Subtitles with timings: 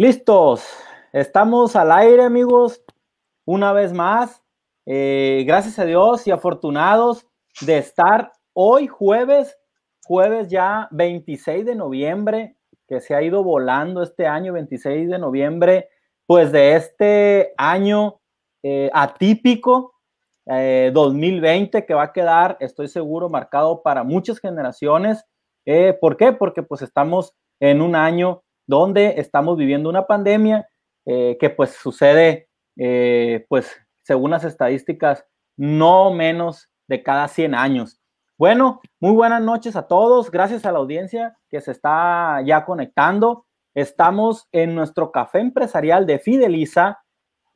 [0.00, 0.66] Listos,
[1.12, 2.82] estamos al aire amigos,
[3.44, 4.42] una vez más.
[4.86, 7.26] Eh, gracias a Dios y afortunados
[7.60, 9.58] de estar hoy jueves,
[10.06, 12.56] jueves ya 26 de noviembre,
[12.88, 15.90] que se ha ido volando este año, 26 de noviembre,
[16.24, 18.22] pues de este año
[18.62, 19.96] eh, atípico,
[20.46, 25.26] 2020, eh, que va a quedar, estoy seguro, marcado para muchas generaciones.
[26.00, 26.32] ¿Por qué?
[26.32, 30.68] Porque pues estamos en un año donde estamos viviendo una pandemia
[31.04, 32.48] que pues sucede,
[33.48, 38.00] pues según las estadísticas, no menos de cada 100 años.
[38.38, 40.30] Bueno, muy buenas noches a todos.
[40.30, 43.44] Gracias a la audiencia que se está ya conectando.
[43.74, 47.00] Estamos en nuestro café empresarial de Fideliza,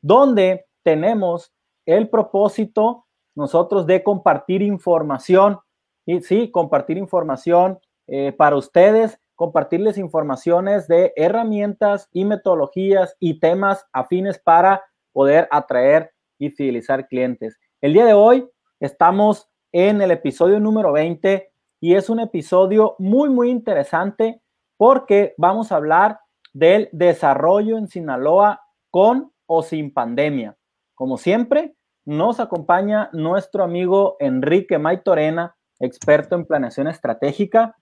[0.03, 1.55] donde tenemos
[1.87, 5.59] el propósito nosotros de compartir información.
[6.07, 13.87] Y sí, compartir información eh, para ustedes, compartirles informaciones de herramientas y metodologías y temas
[13.93, 17.59] afines para poder atraer y fidelizar clientes.
[17.81, 18.49] El día de hoy
[18.81, 24.41] estamos en el episodio número 20 y es un episodio muy, muy interesante
[24.77, 26.21] porque vamos a hablar
[26.53, 30.57] del desarrollo en Sinaloa con o sin pandemia.
[30.95, 37.77] Como siempre, nos acompaña nuestro amigo Enrique Maitorena, experto en planeación estratégica.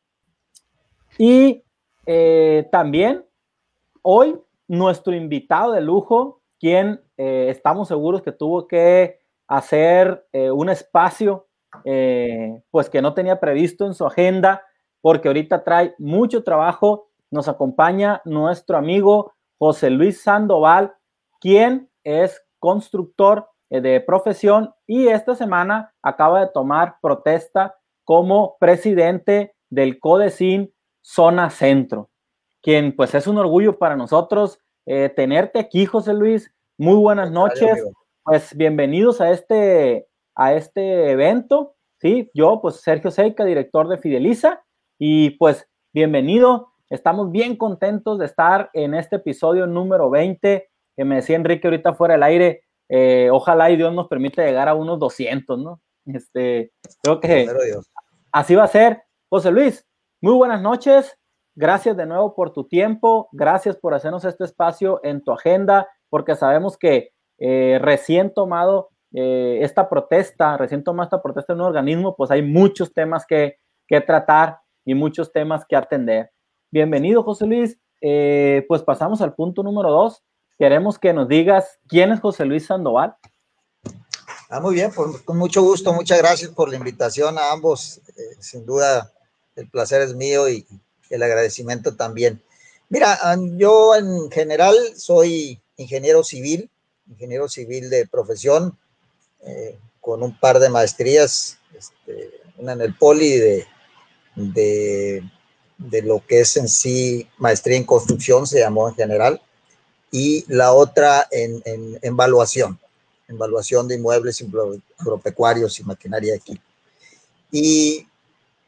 [1.18, 1.64] Y
[2.06, 3.24] eh, también
[4.02, 10.68] hoy nuestro invitado de lujo, quien eh, estamos seguros que tuvo que hacer eh, un
[10.68, 11.46] espacio,
[12.70, 14.62] pues que no tenía previsto en su agenda,
[15.00, 17.08] porque ahorita trae mucho trabajo.
[17.30, 20.94] Nos acompaña nuestro amigo José Luis Sandoval,
[21.40, 27.74] quien es constructor de profesión y esta semana acaba de tomar protesta
[28.04, 30.70] como presidente del CODECIN
[31.02, 32.10] Zona Centro,
[32.62, 36.52] quien pues es un orgullo para nosotros eh, tenerte aquí, José Luis.
[36.78, 37.84] Muy buenas noches.
[38.24, 41.74] Pues bienvenidos a este, a este evento.
[42.00, 44.64] Sí, yo, pues Sergio Seika, director de Fideliza,
[44.98, 46.72] y pues bienvenido.
[46.90, 51.94] Estamos bien contentos de estar en este episodio número 20, que me decía Enrique ahorita
[51.94, 52.64] fuera del aire.
[52.88, 55.80] Eh, ojalá y Dios nos permita llegar a unos 200, ¿no?
[56.06, 56.72] Este,
[57.02, 57.48] creo que
[58.32, 59.02] así va a ser.
[59.28, 59.86] José Luis,
[60.22, 61.18] muy buenas noches.
[61.56, 66.36] Gracias de nuevo por tu tiempo, gracias por hacernos este espacio en tu agenda, porque
[66.36, 72.14] sabemos que eh, recién tomado eh, esta protesta, recién tomado esta protesta en un organismo,
[72.16, 73.56] pues hay muchos temas que,
[73.86, 76.30] que tratar y muchos temas que atender.
[76.70, 77.76] Bienvenido, José Luis.
[78.00, 80.22] Eh, pues pasamos al punto número dos.
[80.56, 83.16] Queremos que nos digas quién es José Luis Sandoval.
[84.48, 88.00] Ah, muy bien, pues, con mucho gusto, muchas gracias por la invitación a ambos.
[88.38, 89.12] sin duda,
[89.56, 90.66] el placer es mío y,
[91.10, 92.42] el agradecimiento también.
[92.88, 93.18] Mira,
[93.58, 96.70] yo en general soy ingeniero civil,
[97.06, 98.78] ingeniero civil de profesión,
[99.42, 103.66] eh, con un par de maestrías, este, una en el poli de,
[104.36, 105.22] de,
[105.76, 109.42] de, lo que es en sí maestría en construcción, se llamó en general,
[110.10, 112.78] y la otra en, en, en evaluación,
[113.28, 114.42] evaluación de inmuebles
[114.98, 116.60] agropecuarios y maquinaria aquí.
[117.50, 118.06] Y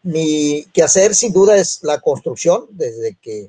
[0.05, 2.67] mi quehacer sin duda es la construcción.
[2.71, 3.49] Desde que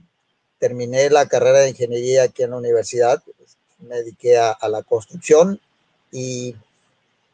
[0.57, 3.21] terminé la carrera de ingeniería aquí en la universidad,
[3.79, 5.59] me dediqué a, la construcción.
[6.11, 6.55] Y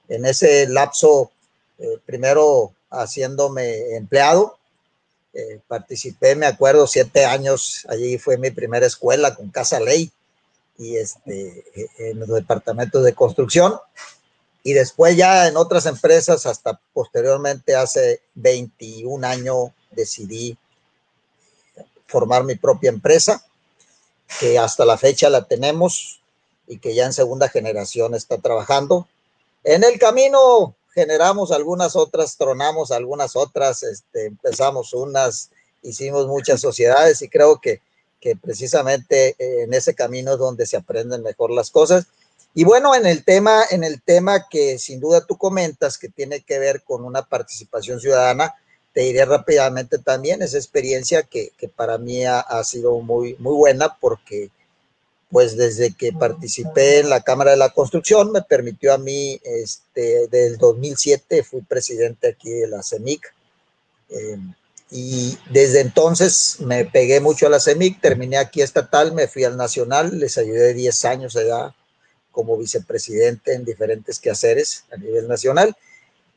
[0.09, 1.31] en ese lapso,
[1.77, 4.57] eh, primero haciéndome empleado,
[5.33, 10.11] eh, participé, me acuerdo, siete años, allí fue mi primera escuela con Casa Ley
[10.77, 11.63] y este,
[11.99, 13.75] en los departamentos de construcción
[14.63, 20.57] y después ya en otras empresas, hasta posteriormente hace 21 años decidí
[22.07, 23.43] formar mi propia empresa,
[24.39, 26.21] que hasta la fecha la tenemos
[26.67, 29.07] y que ya en segunda generación está trabajando.
[29.63, 35.49] En el camino generamos algunas otras, tronamos algunas otras, este, empezamos unas,
[35.81, 37.81] hicimos muchas sociedades y creo que,
[38.19, 42.05] que precisamente en ese camino es donde se aprenden mejor las cosas
[42.53, 46.41] y bueno, en el tema, en el tema que sin duda tú comentas, que tiene
[46.41, 48.55] que ver con una participación ciudadana,
[48.93, 53.53] te diré rápidamente también esa experiencia que, que para mí ha, ha, sido muy, muy
[53.53, 54.49] buena porque
[55.29, 60.27] pues desde que participé en la Cámara de la Construcción me permitió a mí, este,
[60.27, 63.33] del 2007 fui presidente aquí de la CEMIC
[64.09, 64.37] eh,
[64.89, 69.55] y desde entonces me pegué mucho a la CEMIC, terminé aquí estatal, me fui al
[69.55, 71.73] nacional, les ayudé 10 años allá
[72.31, 75.75] como vicepresidente en diferentes quehaceres a nivel nacional.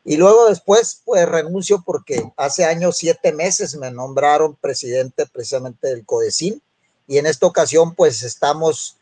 [0.05, 6.05] Y luego después, pues renuncio porque hace años, siete meses, me nombraron presidente precisamente del
[6.05, 6.61] CODECIN
[7.07, 8.97] y en esta ocasión pues estamos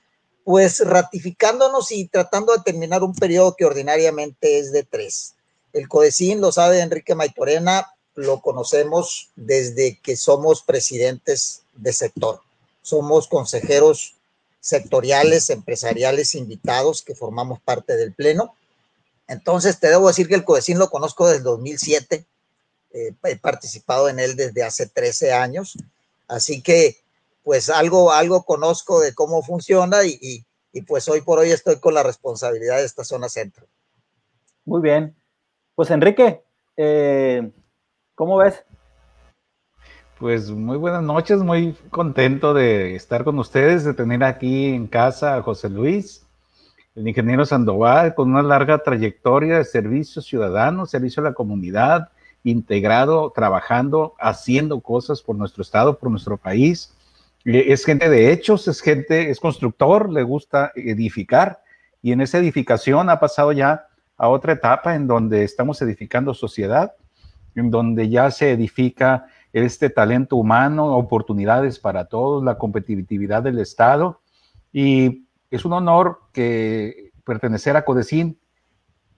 [0.44, 5.34] pues ratificándonos y tratando de terminar un periodo que ordinariamente es de tres.
[5.72, 12.40] El CODECIN lo sabe Enrique Maitorena, lo conocemos desde que somos presidentes de sector.
[12.82, 14.16] Somos consejeros
[14.62, 18.54] sectoriales, empresariales invitados que formamos parte del Pleno.
[19.26, 22.24] Entonces, te debo decir que el CODECIN lo conozco desde 2007.
[22.92, 25.76] Eh, he participado en él desde hace 13 años.
[26.28, 26.96] Así que
[27.42, 30.44] pues algo, algo conozco de cómo funciona y,
[30.86, 33.66] pues hoy por hoy estoy con la responsabilidad de esta zona centro.
[34.64, 35.16] Muy bien.
[35.74, 36.44] Pues Enrique,
[36.76, 37.50] eh,
[38.14, 38.62] ¿cómo ves?
[40.22, 45.34] Pues muy buenas noches, muy contento de estar con ustedes, de tener aquí en casa
[45.34, 46.24] a José Luis,
[46.94, 52.10] el ingeniero Sandoval, con una larga trayectoria de servicio ciudadano, servicio a la comunidad,
[52.44, 56.94] integrado, trabajando, haciendo cosas por nuestro estado, por nuestro país.
[57.44, 61.64] Es gente de hechos, es gente, es constructor, le gusta edificar
[62.00, 66.92] y en esa edificación ha pasado ya a otra etapa en donde estamos edificando sociedad,
[67.56, 74.20] en donde ya se edifica este talento humano, oportunidades para todos, la competitividad del Estado.
[74.72, 78.38] Y es un honor que pertenecer a Codecín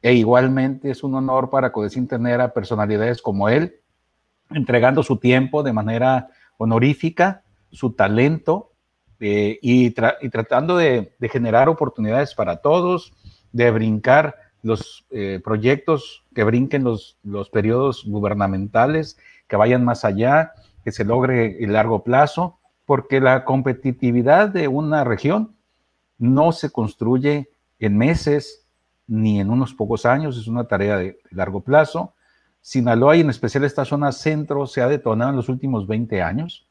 [0.03, 3.77] e igualmente es un honor para Codecín tener a personalidades como él,
[4.51, 6.29] entregando su tiempo de manera
[6.59, 7.43] honorífica
[7.75, 8.73] su talento
[9.21, 13.13] eh, y, tratando de, generar oportunidades para todos,
[13.53, 19.19] de brincar los eh, proyectos, que brinquen los, los periodos gubernamentales,
[19.55, 20.53] que vayan más allá,
[20.83, 25.55] que se logre el largo plazo, porque la competitividad de una región
[26.19, 28.67] no se construye en meses
[29.07, 32.15] ni en unos pocos años, es una tarea de, largo plazo.
[32.63, 36.67] Sinaloa y en especial esta zona centro se ha detonado en los últimos 20 años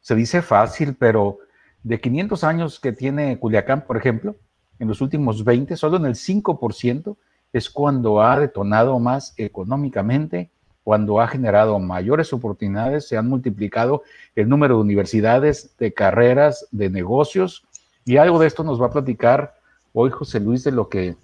[0.00, 1.38] se dice fácil, pero
[1.84, 4.34] de 500 años que tiene Culiacán, por ejemplo,
[4.80, 7.16] en los últimos 20, solo en el 5%
[7.52, 10.50] es cuando ha detonado más económicamente,
[10.90, 14.02] cuando ha generado mayores oportunidades, se han multiplicado
[14.34, 17.62] el número de universidades, de carreras, de negocios,
[18.04, 19.54] y algo de esto nos va a platicar
[19.92, 21.14] hoy José Luis de lo que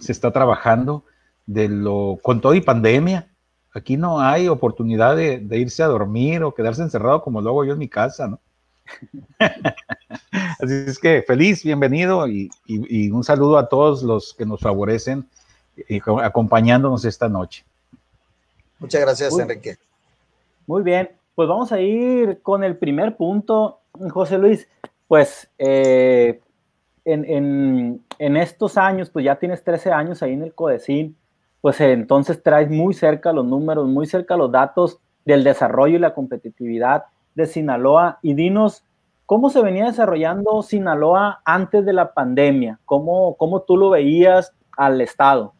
[0.00, 1.04] se está trabajando,
[1.44, 3.28] de lo con todo y pandemia,
[3.76, 7.74] Aquí no hay oportunidad de, irse a dormir o quedarse encerrado como lo hago yo
[7.74, 8.40] en mi casa, ¿no?
[10.58, 12.48] Así es que feliz, bienvenido y,
[13.10, 15.28] un saludo a todos los que nos favorecen
[15.90, 17.66] y acompañándonos esta noche.
[18.78, 19.76] Muchas gracias, Enrique.
[20.66, 23.80] Muy bien, pues vamos a ir con el primer punto,
[24.10, 24.68] José Luis.
[25.08, 26.40] Pues eh,
[27.04, 31.16] en, en, estos años, pues ya tienes 13 años ahí en el Codecín
[31.66, 36.14] pues entonces traes muy cerca los números, muy cerca los datos del desarrollo y la
[36.14, 38.20] competitividad de Sinaloa.
[38.22, 38.84] Y dinos,
[39.26, 42.78] ¿cómo se venía desarrollando Sinaloa antes de la pandemia?
[42.84, 45.54] ¿Cómo, cómo tú lo veías al Estado?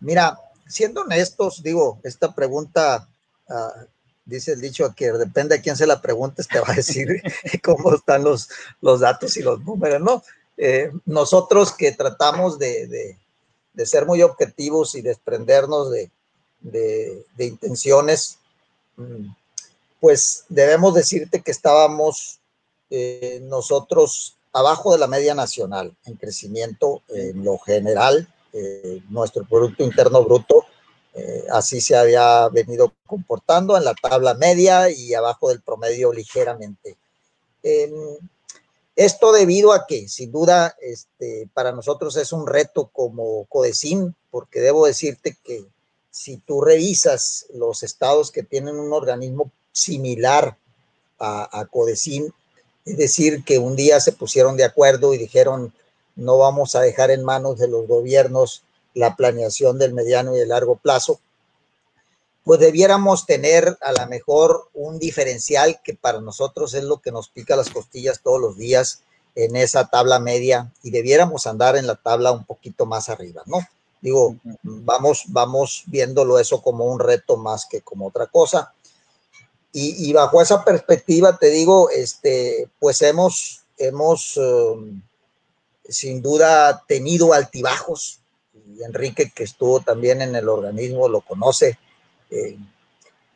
[0.00, 0.36] Mira,
[0.68, 3.08] siendo honestos, digo, esta pregunta,
[3.48, 3.72] ah,
[4.24, 7.22] dice el dicho que depende de quién se la preguntes, te va a decir
[7.64, 8.48] cómo están los,
[8.80, 10.22] los datos y los números, ¿no?
[10.56, 13.16] Eh, nosotros que tratamos de
[13.78, 16.10] de ser muy objetivos y desprendernos de,
[17.38, 18.38] intenciones,
[18.96, 19.28] mm,
[20.00, 22.40] pues debemos decirte que estábamos
[22.90, 29.82] eh, nosotros abajo de la media nacional en crecimiento en lo general, eh, nuestro Producto
[29.84, 30.64] Interno Bruto
[31.14, 36.96] eh, así se había venido comportando en la tabla media y abajo del promedio ligeramente.
[38.98, 44.58] Esto debido a que, sin duda, este, para nosotros es un reto como Codecin, porque
[44.58, 45.64] debo decirte que
[46.10, 50.58] si tú revisas los estados que tienen un organismo similar
[51.20, 52.34] a, a Codecin,
[52.84, 55.72] es decir, que un día se pusieron de acuerdo y dijeron,
[56.18, 60.48] no vamos a dejar en manos de los gobiernos la planeación del mediano y el
[60.48, 61.20] largo plazo,
[62.44, 67.28] pues debiéramos tener a lo mejor un diferencial que para nosotros es lo que nos
[67.28, 69.02] pica las costillas todos los días
[69.36, 73.60] en esa tabla media y debiéramos andar en la tabla un poquito más arriba, ¿no?
[74.00, 78.72] Digo, vamos, vamos viéndolo eso como un reto más que como otra cosa.
[79.72, 85.00] Y, bajo esa perspectiva, te digo, este, pues hemos, hemos um,
[85.88, 88.20] sin duda tenido altibajos.
[88.54, 91.78] Y Enrique, que estuvo también en el organismo, lo conoce
[92.30, 92.58] eh,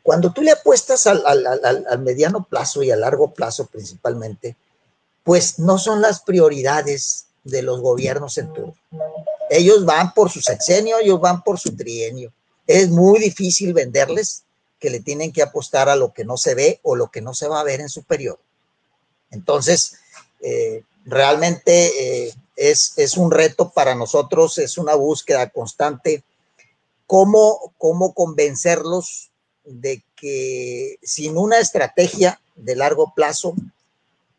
[0.03, 4.57] cuando tú le apuestas al, mediano plazo y a largo plazo principalmente,
[5.23, 8.75] pues no son las prioridades de los gobiernos en turno.
[9.49, 12.33] Ellos van por su sexenio, ellos van por su trienio.
[12.67, 14.43] Es muy difícil venderles
[14.77, 17.33] que le tienen que apostar a lo que no se ve o lo que no
[17.33, 18.39] se va a ver en su periodo.
[19.31, 19.95] Entonces,
[20.41, 26.23] eh, realmente eh, es, es, un reto para nosotros, es una búsqueda constante,
[27.07, 29.31] cómo, cómo convencerlos
[29.65, 33.55] de que sin una estrategia de largo plazo,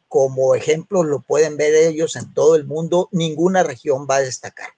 [0.08, 4.70] como ejemplo lo pueden ver ellos en todo el mundo, ninguna región va a destacar,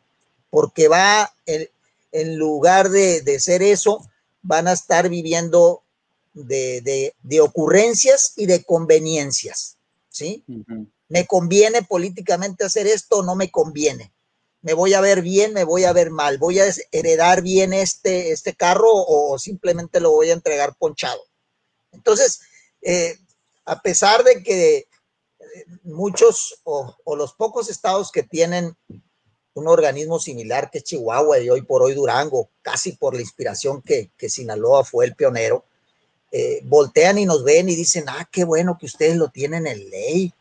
[0.50, 1.68] porque va, en,
[2.12, 4.08] en lugar de, de, ser eso,
[4.42, 5.82] van a estar viviendo
[6.32, 9.76] de, de, de ocurrencias y de conveniencias,
[10.08, 10.44] ¿sí?
[11.08, 14.12] ¿Me conviene políticamente hacer esto o no me conviene?
[14.62, 16.38] ¿Me voy a ver bien, me voy a ver mal?
[16.38, 21.20] ¿Voy a heredar bien este, este carro o simplemente lo voy a entregar ponchado?
[21.92, 22.40] Entonces,
[22.82, 23.16] eh,
[23.64, 24.86] a pesar de que eh,
[25.84, 28.76] muchos o, los pocos estados que tienen
[29.54, 34.10] un organismo similar que Chihuahua y hoy por hoy Durango, casi por la inspiración que,
[34.16, 35.64] que Sinaloa fue el pionero,
[36.30, 39.88] eh, voltean y nos ven y dicen, ah, qué bueno que ustedes lo tienen en
[39.88, 40.32] ley,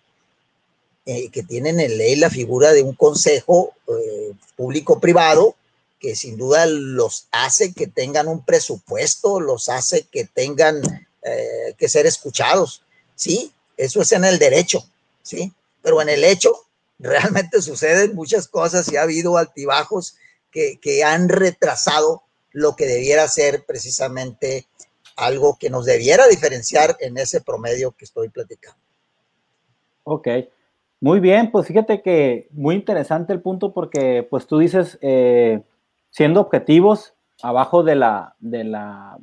[1.08, 5.56] eh, que tienen en ley la figura de un consejo eh, público-privado
[6.00, 10.82] que sin duda los hace que tengan un presupuesto, los hace que tengan
[11.22, 12.82] eh, que ser escuchados.
[13.16, 14.84] Sí, eso es en el derecho,
[15.22, 16.56] sí, pero en el hecho
[17.00, 20.16] realmente suceden muchas cosas y ha habido altibajos
[20.52, 24.68] que, que han retrasado lo que debiera ser precisamente
[25.16, 28.80] algo que nos debiera diferenciar en ese promedio que estoy platicando.
[30.04, 30.28] Ok,
[31.02, 35.62] muy bien, pues fíjate que muy interesante el punto porque pues tú dices, eh,
[36.10, 39.18] siendo objetivos abajo de la, de la,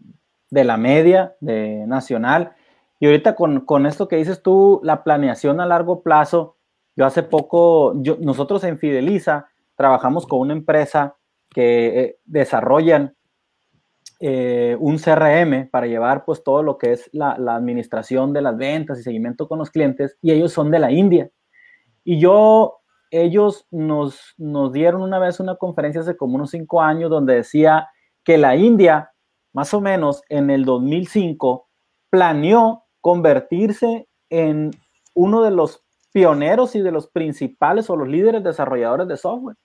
[0.50, 2.52] de la media de nacional,
[3.00, 6.56] y ahorita con, con, esto que dices tú, la planeación a largo plazo,
[6.94, 11.16] yo hace poco, nosotros en Fideliza trabajamos con una empresa
[11.50, 13.16] que eh, desarrollan
[14.20, 18.98] eh, un CRM para llevar pues todo lo que es la, administración de las ventas
[18.98, 21.28] y seguimiento con los clientes y ellos son de la India.
[22.04, 22.80] Y yo,
[23.10, 27.88] ellos nos, nos dieron una vez una conferencia hace como unos cinco años donde decía
[28.24, 29.12] que la India,
[29.52, 31.68] más o menos en el 2005,
[32.10, 34.70] planeó convertirse en
[35.14, 35.82] uno de los
[36.12, 39.56] pioneros y de los principales o los líderes desarrolladores de software.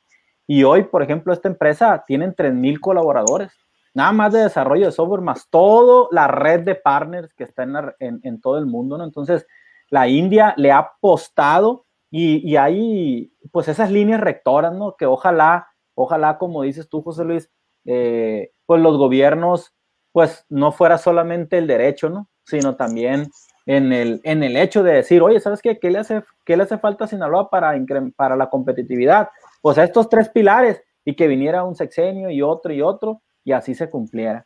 [0.45, 3.51] Y hoy, por ejemplo, esta empresa tiene 3.000 colaboradores,
[3.93, 7.73] nada más de desarrollo de software, más toda la red de partners que está en,
[7.73, 9.03] la, en, en todo el mundo, ¿no?
[9.03, 9.45] Entonces,
[9.89, 14.95] la India le ha apostado y, y, hay, pues, esas líneas rectoras, ¿no?
[14.95, 17.51] Que ojalá, ojalá, como dices tú, José Luis,
[17.85, 19.73] eh, pues los gobiernos,
[20.11, 22.29] pues, no fuera solamente el derecho, ¿no?
[22.45, 23.29] Sino también
[23.65, 25.77] en el, en el hecho de decir, oye, ¿sabes qué?
[25.77, 27.73] ¿Qué le hace, qué le hace falta a Sinaloa para,
[28.15, 29.29] para la competitividad?
[29.61, 33.51] Pues a estos tres pilares y que viniera un sexenio y otro y otro y
[33.51, 34.45] así se cumpliera.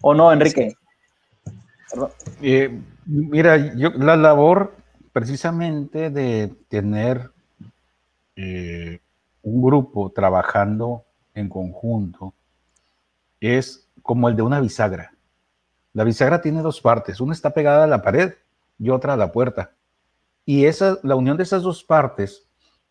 [0.00, 0.74] ¿O no, Enrique?
[2.42, 4.74] Eh, mira, yo, la labor
[5.16, 7.30] precisamente de tener
[8.36, 9.00] eh,
[9.40, 12.34] un grupo trabajando en conjunto
[13.40, 15.14] es como el de una bisagra.
[15.94, 18.34] La bisagra tiene dos partes, una está pegada a la pared
[18.78, 19.70] y otra a la puerta.
[20.44, 22.46] Y esa, la unión de esas dos partes,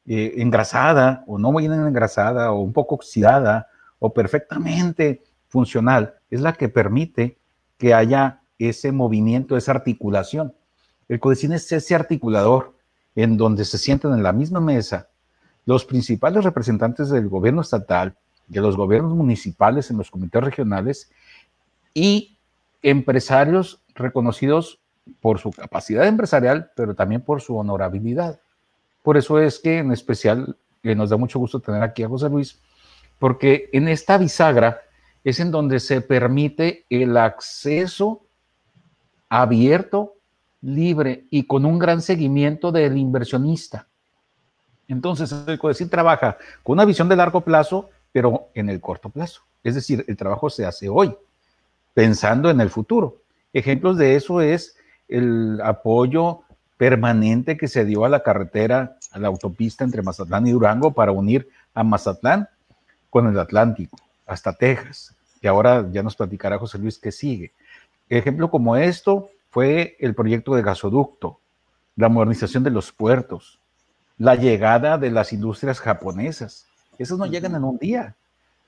[0.07, 3.67] eh, engrasada o no muy engrasada o un poco oxidada
[3.99, 7.37] o perfectamente funcional, es la que permite
[7.77, 10.55] que haya ese movimiento, esa articulación.
[11.07, 12.73] El codecine es ese articulador
[13.15, 15.09] en donde se sientan en la misma mesa
[15.65, 18.15] los principales representantes del gobierno estatal,
[18.47, 21.11] de los gobiernos municipales en los comités regionales
[21.93, 22.37] y
[22.83, 24.79] empresarios reconocidos
[25.21, 28.39] por su capacidad empresarial, pero también por su honorabilidad.
[29.01, 32.29] Por eso es que en especial eh, nos da mucho gusto tener aquí a José
[32.29, 32.59] Luis,
[33.17, 34.81] porque en esta bisagra
[35.23, 38.21] es en donde se permite el acceso
[39.29, 40.14] abierto,
[40.65, 43.87] libre y con un gran seguimiento del inversionista.
[44.87, 49.41] Entonces, el CODECIN trabaja con una visión de largo plazo, pero en el corto plazo.
[49.63, 51.15] Es decir, el trabajo se hace hoy,
[51.93, 53.17] pensando en el futuro.
[53.53, 54.75] Ejemplos de eso es
[55.07, 56.41] el apoyo
[56.77, 61.11] permanente que se dio a la carretera, a la autopista entre Mazatlán y Durango para
[61.11, 62.49] unir a Mazatlán
[63.09, 65.15] con el Atlántico, hasta Texas.
[65.41, 67.53] Y ahora ya nos platicará José Luis qué sigue.
[68.09, 71.39] Ejemplo como esto, fue el proyecto de gasoducto,
[71.95, 73.57] la modernización de los puertos,
[74.17, 76.65] la llegada de las industrias japonesas.
[76.97, 78.15] Esos no llegan en un día.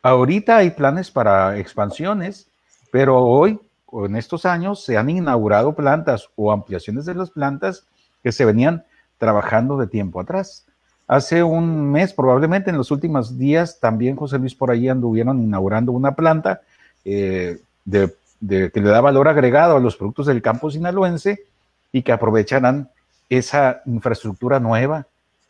[0.02, 2.48] Ahorita hay planes para expansiones,
[2.90, 7.86] pero hoy, o en estos años, se han inaugurado plantas o ampliaciones de las plantas
[8.24, 8.86] que se venían
[9.18, 10.66] trabajando de tiempo atrás.
[11.06, 15.92] Hace un mes, probablemente en los últimos días, también José Luis por ahí anduvieron inaugurando
[15.92, 16.62] una planta
[17.04, 21.44] eh, de de, que le da valor agregado a los productos del campo sinaloense
[21.92, 22.90] y que aprovecharán
[23.30, 25.08] esa infraestructura nueva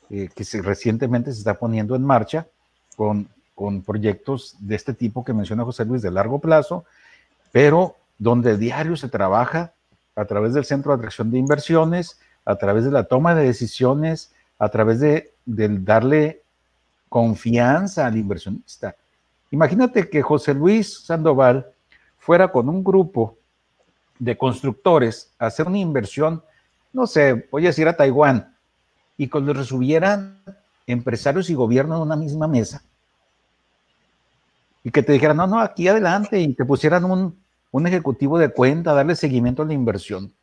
[0.10, 2.48] eh, que recientemente se está poniendo en marcha
[2.96, 6.86] con, con proyectos de este tipo que menciona José Luis de largo plazo,
[7.52, 9.74] pero donde diario se trabaja
[10.16, 14.32] a través del Centro de Atracción de Inversiones, a través de la toma de decisiones,
[14.58, 16.42] a través de, darle
[17.10, 18.96] confianza al inversionista.
[19.52, 21.68] Imagínate que José Luis Sandoval
[22.28, 23.38] fuera con un grupo
[24.20, 26.44] de constructores a hacer una inversión,
[26.92, 28.54] no sé, voy a decir a Taiwán,
[29.16, 30.38] y cuando les subieran
[30.86, 32.84] empresarios y gobierno en una misma mesa,
[34.84, 37.40] y que te dijeran, no, no, aquí adelante, y te pusieran un,
[37.72, 40.34] un ejecutivo de cuenta, darle seguimiento a la inversión.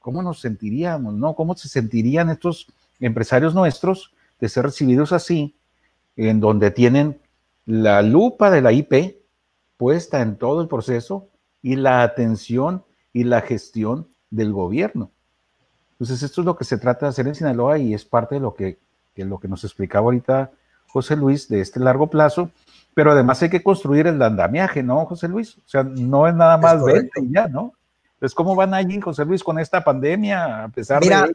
[0.00, 1.34] ¿Cómo nos sentiríamos, no?
[1.34, 2.66] ¿Cómo se sentirían estos
[3.00, 5.54] empresarios nuestros de ser recibidos así,
[6.14, 7.18] en donde tienen
[7.64, 9.21] la lupa de la IP
[9.82, 11.28] puesta en todo el proceso
[11.60, 15.10] y la atención y la gestión del gobierno?
[15.92, 18.40] Entonces, esto es lo que se trata de hacer en Sinaloa y es parte de
[18.40, 18.78] lo que,
[19.16, 20.52] de lo que nos explicaba ahorita
[20.86, 22.50] José Luis de este largo plazo
[22.94, 25.56] pero además hay que construir el andamiaje, ¿no, José Luis?
[25.58, 27.72] O sea, no es nada más ver y ya, ¿no?
[28.14, 31.34] Entonces, ¿cómo van allí, José Luis, con esta pandemia, a pesar Mira, de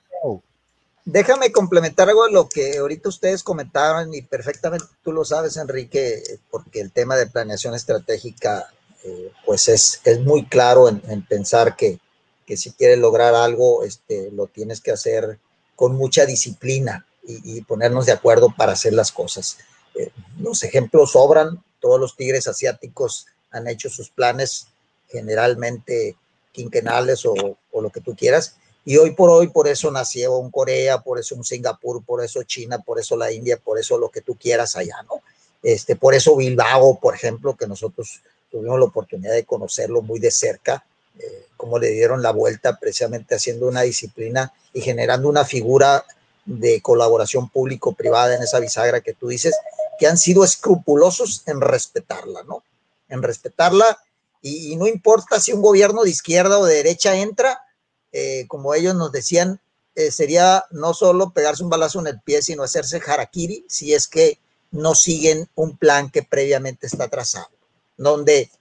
[1.10, 6.22] Déjame complementar algo de lo que ahorita ustedes comentaron y perfectamente tú lo sabes, Enrique,
[6.52, 8.70] porque el tema de planeación estratégica,
[9.04, 12.00] eh, pues es, es muy claro en, pensar que,
[12.46, 15.40] que, si quieres lograr algo, este, lo tienes que hacer
[15.76, 19.58] con mucha disciplina y, y ponernos de acuerdo para hacer las cosas
[20.40, 24.68] los ejemplos sobran, todos los tigres asiáticos han hecho sus planes
[25.10, 26.16] generalmente
[26.52, 28.58] quinquenales o, lo que tú quieras.
[28.88, 32.42] Y hoy por hoy, por eso nació un Corea, por eso un Singapur, por eso
[32.44, 35.22] China, por eso la India, por eso lo que tú quieras allá, ¿no?
[35.62, 40.32] Este, por eso Bilbao, por ejemplo, que nosotros tuvimos la oportunidad de conocerlo muy de
[40.32, 40.86] cerca,
[41.20, 46.06] eh, cómo le dieron la vuelta precisamente haciendo una disciplina y generando una figura
[46.46, 49.54] de colaboración público-privada en esa bisagra que tú dices,
[50.00, 52.64] que han sido escrupulosos en respetarla, ¿no?
[53.10, 53.98] En respetarla
[54.42, 57.60] y, no importa si un gobierno de izquierda o de derecha entra,
[58.12, 59.62] eh, como ellos nos decían,
[59.96, 64.08] eh, sería no solo pegarse un balazo en el pie, sino hacerse harakiri si es
[64.08, 64.40] que
[64.72, 67.50] no siguen un plan que previamente está trazado,
[67.98, 68.52] donde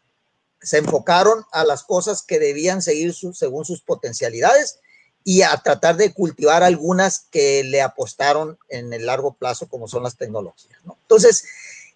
[0.60, 4.80] se enfocaron a las cosas que debían seguir según sus potencialidades
[5.24, 10.04] y a tratar de cultivar algunas que le apostaron en el largo plazo, como son
[10.04, 10.78] las tecnologías.
[10.84, 10.96] ¿no?
[11.02, 11.44] Entonces,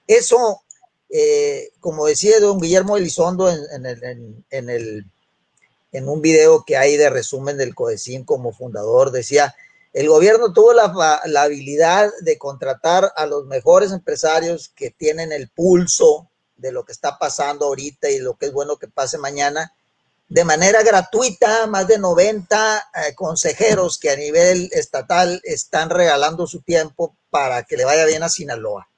[0.09, 0.63] eso,
[1.09, 5.07] eh, como decía don Guillermo Elizondo en, el,
[5.93, 9.55] en un video que hay de resumen del CODECIN como fundador, decía,
[9.93, 15.49] el gobierno tuvo la, la habilidad de contratar a los mejores empresarios que tienen el
[15.49, 19.73] pulso de lo que está pasando ahorita y lo que es bueno que pase mañana
[20.31, 26.61] de manera gratuita, más de 90 eh, consejeros que a nivel estatal están regalando su
[26.61, 28.89] tiempo para que le vaya bien a Sinaloa.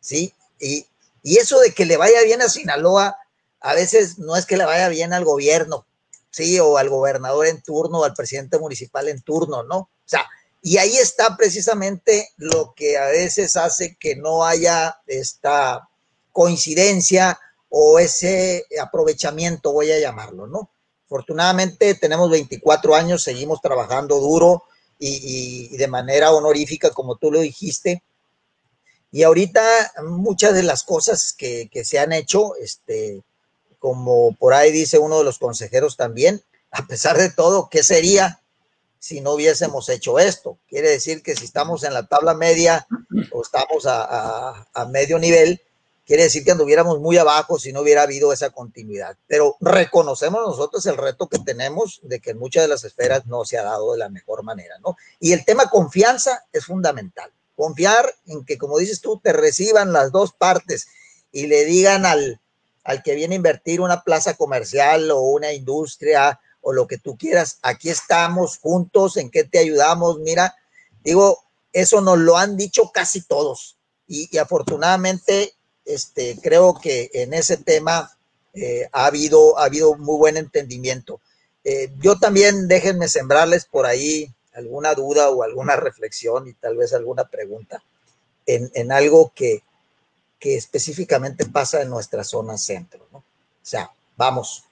[0.00, 0.34] ¿Sí?
[0.58, 0.86] Y,
[1.22, 3.16] eso de que le vaya bien a Sinaloa,
[3.60, 5.86] a veces no es que le vaya bien al gobierno,
[6.34, 6.58] ¿sí?
[6.58, 9.78] O al gobernador en turno, o al presidente municipal en turno, ¿no?
[9.78, 10.26] O sea,
[10.60, 15.88] y ahí está precisamente lo que a veces hace que no haya esta
[16.32, 20.70] coincidencia o ese aprovechamiento, voy a llamarlo, ¿no?
[21.06, 24.64] Afortunadamente tenemos 24 años, seguimos trabajando duro
[24.98, 28.02] y, de manera honorífica, como tú lo dijiste.
[29.12, 29.62] Y ahorita
[30.02, 33.22] muchas de las cosas que, que, se han hecho, este,
[33.84, 38.40] como por ahí dice uno de los consejeros también, a pesar de todo, ¿qué sería
[38.98, 40.56] si no hubiésemos hecho esto?
[40.70, 42.86] Quiere decir que si estamos en la tabla media
[43.30, 45.60] o estamos a, medio nivel,
[46.06, 49.18] quiere decir que anduviéramos muy abajo si no hubiera habido esa continuidad.
[49.26, 53.44] Pero reconocemos nosotros el reto que tenemos de que en muchas de las esferas no
[53.44, 54.96] se ha dado de la mejor manera, ¿no?
[55.20, 57.30] Y el tema confianza es fundamental.
[57.54, 60.86] Confiar en que, como dices tú, te reciban las dos partes
[61.32, 62.40] y le digan al,
[62.84, 67.16] al que viene a invertir una plaza comercial o una industria o lo que tú
[67.16, 70.54] quieras, aquí estamos juntos, en qué te ayudamos, mira,
[71.02, 77.56] digo, eso nos lo han dicho casi todos y, afortunadamente este, creo que en ese
[77.56, 78.16] tema
[78.54, 81.20] eh, ha, habido, ha habido muy buen entendimiento.
[81.64, 86.92] Eh, yo también déjenme sembrarles por ahí alguna duda o alguna reflexión y tal vez
[86.92, 87.82] alguna pregunta
[88.46, 89.62] en, algo que,
[90.40, 93.06] específicamente pasa en nuestra zona centro.
[93.12, 93.22] O
[93.62, 94.64] sea, vamos,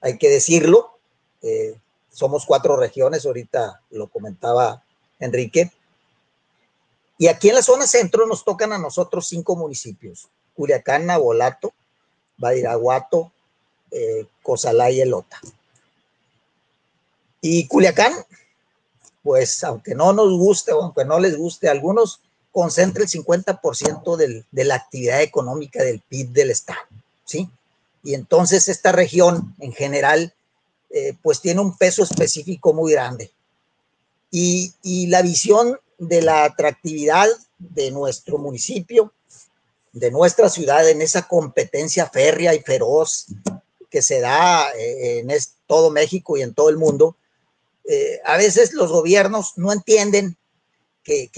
[0.00, 0.98] hay que decirlo,
[1.42, 1.78] eh,
[2.10, 4.82] somos cuatro regiones, ahorita lo comentaba
[5.20, 5.70] Enrique,
[7.18, 10.28] y aquí en la zona centro nos tocan a nosotros cinco municipios.
[10.54, 11.72] Culiacán, Nabolato,
[12.36, 13.32] Badiraguato,
[13.90, 14.26] eh,
[14.92, 15.40] y Elota.
[17.40, 18.12] Y Culiacán,
[19.22, 22.20] pues aunque no nos guste o aunque no les guste a algunos,
[22.52, 26.80] concentra el 50% del, de la actividad económica del PIB del Estado,
[27.24, 27.48] ¿sí?
[28.02, 30.34] Y entonces esta región en general,
[30.90, 33.32] eh, pues tiene un peso específico muy grande.
[34.30, 34.74] Y,
[35.08, 39.12] la visión de la atractividad de nuestro municipio,
[39.92, 43.26] de nuestra ciudad, en esa competencia férrea y feroz
[43.90, 45.28] que se da eh, en
[45.66, 47.16] todo México y en todo el mundo,
[47.84, 50.36] eh, a veces los gobiernos no entienden
[51.02, 51.30] que,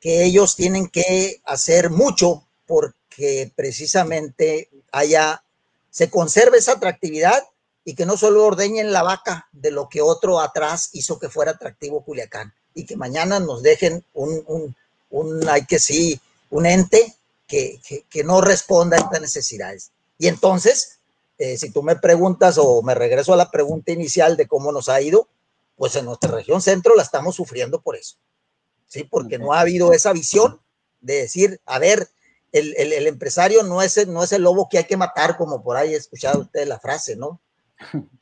[0.00, 5.42] que, ellos tienen que hacer mucho porque precisamente haya,
[5.90, 7.42] se conserve esa atractividad
[7.84, 11.52] y que no solo ordeñen la vaca de lo que otro atrás hizo que fuera
[11.52, 14.76] atractivo Culiacán y que mañana nos dejen un, un,
[15.10, 17.14] un hay que sí, un ente
[17.46, 19.90] que, que, que no responda a estas necesidades.
[20.18, 20.98] Y entonces
[21.38, 24.88] eh, si tú me preguntas o me regreso a la pregunta inicial de cómo nos
[24.88, 25.28] ha ido,
[25.76, 28.16] pues en nuestra región centro la estamos sufriendo por eso.
[28.88, 30.60] Sí, porque no ha habido esa visión
[31.00, 32.08] de decir, a ver,
[32.52, 35.36] el, el, el empresario no es, el, no es el lobo que hay que matar,
[35.36, 37.40] como por ahí ha escuchado usted la frase, ¿no?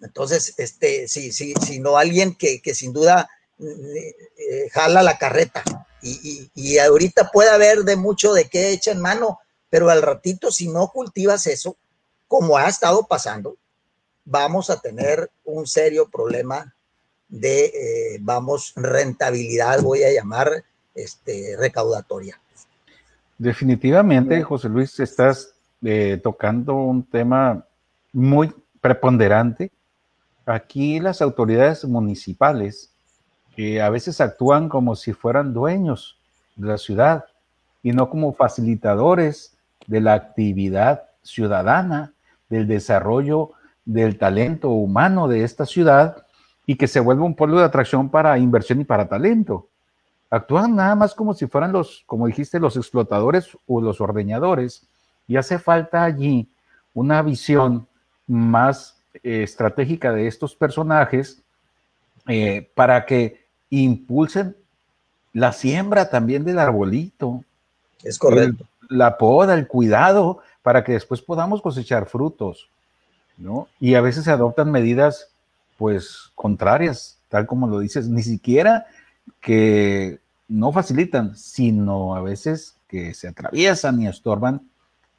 [0.00, 5.64] Entonces, este, sí, sí, sino alguien que, que sin duda eh, jala la carreta.
[6.02, 10.02] Y, y, y, ahorita puede haber de mucho de qué echa en mano, pero al
[10.02, 11.76] ratito, si no cultivas eso,
[12.28, 13.56] como ha estado pasando,
[14.24, 16.74] vamos a tener un serio problema
[17.30, 20.64] de, eh, vamos, rentabilidad, voy a llamar,
[20.94, 22.38] este, recaudatoria.
[23.38, 27.64] Definitivamente, José Luis, estás eh, tocando un tema
[28.12, 29.70] muy preponderante.
[30.44, 32.90] Aquí las autoridades municipales
[33.56, 36.18] que a veces actúan como si fueran dueños
[36.56, 37.24] de la ciudad
[37.82, 42.12] y no como facilitadores de la actividad ciudadana
[42.48, 43.52] del desarrollo
[43.84, 46.26] del talento humano de esta ciudad
[46.70, 49.66] y que se vuelva un polo de atracción para inversión y para talento.
[50.30, 54.86] Actúan nada más como si fueran los, como dijiste, los explotadores o los ordeñadores
[55.26, 56.48] y hace falta allí
[56.94, 57.88] una visión
[58.28, 61.42] más eh, estratégica de estos personajes
[62.28, 64.54] eh, para que impulsen
[65.32, 67.42] la siembra también del arbolito.
[68.04, 68.64] Es correcto.
[68.88, 72.68] El, la poda, el cuidado para que después podamos cosechar frutos,
[73.38, 73.66] ¿no?
[73.80, 75.30] Y a veces se adoptan medidas,
[75.80, 78.84] pues, contrarias, tal como lo dices, ni siquiera
[79.40, 84.68] que no facilitan, sino a veces que se atraviesan y estorban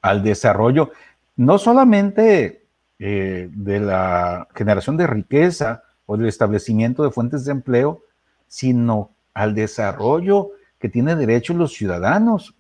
[0.04, 0.92] al desarrollo,
[1.36, 2.68] no solamente
[3.00, 8.04] eh, de la generación de riqueza o del establecimiento de fuentes de empleo,
[8.48, 12.54] sino al desarrollo que tienen derecho los ciudadanos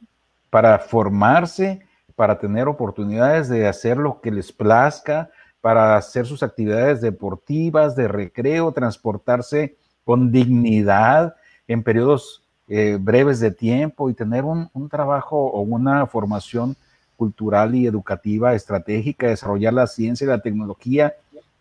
[0.49, 1.81] para formarse,
[2.15, 5.29] para tener oportunidades de hacer lo que les plazca,
[5.61, 11.35] para hacer sus actividades deportivas, de recreo, transportarse con dignidad
[11.67, 16.75] en periodos eh, breves de tiempo y tener un, un, trabajo o una formación
[17.15, 21.13] cultural y educativa estratégica, desarrollar la ciencia y la tecnología,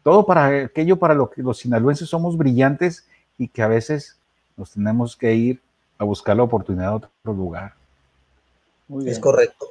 [0.03, 4.17] todo para aquello para lo que los sinaloenses somos brillantes y que a veces
[4.57, 5.61] nos tenemos que ir
[5.99, 7.75] a buscar la oportunidad en otro lugar.
[9.05, 9.67] Es correcto.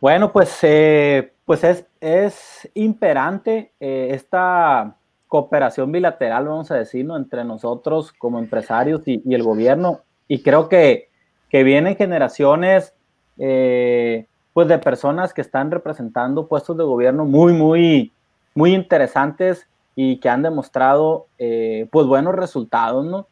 [0.00, 4.96] Bueno, pues, eh, pues es, es imperante eh, esta
[5.28, 7.16] cooperación bilateral, vamos a decir, ¿no?
[7.16, 10.02] entre nosotros como empresarios y, el gobierno.
[10.28, 11.08] Y creo que,
[11.48, 12.92] que vienen generaciones
[13.38, 18.12] eh, pues de personas que están representando puestos de gobierno muy, muy,
[18.54, 23.26] muy interesantes y que han demostrado eh, pues buenos resultados, ¿no?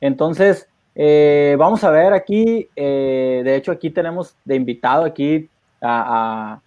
[0.00, 0.68] Entonces,
[1.58, 5.50] vamos a ver aquí, de hecho aquí tenemos de invitado aquí
[5.82, 6.60] a,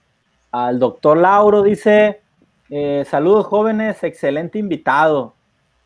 [0.51, 2.21] al doctor Lauro, dice,
[2.69, 5.33] eh, saludos jóvenes, excelente invitado.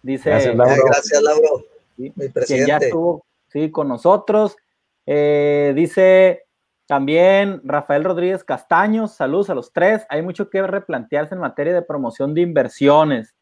[0.02, 1.64] Dice, gracias Lauro, gracias, Lauro
[1.98, 2.14] ¿sí?
[2.16, 2.66] mi presidente.
[2.66, 4.58] que ya estuvo sí, con nosotros.
[5.06, 6.46] Eh, dice
[6.86, 10.06] también Rafael Rodríguez Castaños, saludos a los tres.
[10.10, 13.36] Hay mucho que replantearse en materia de promoción de inversiones,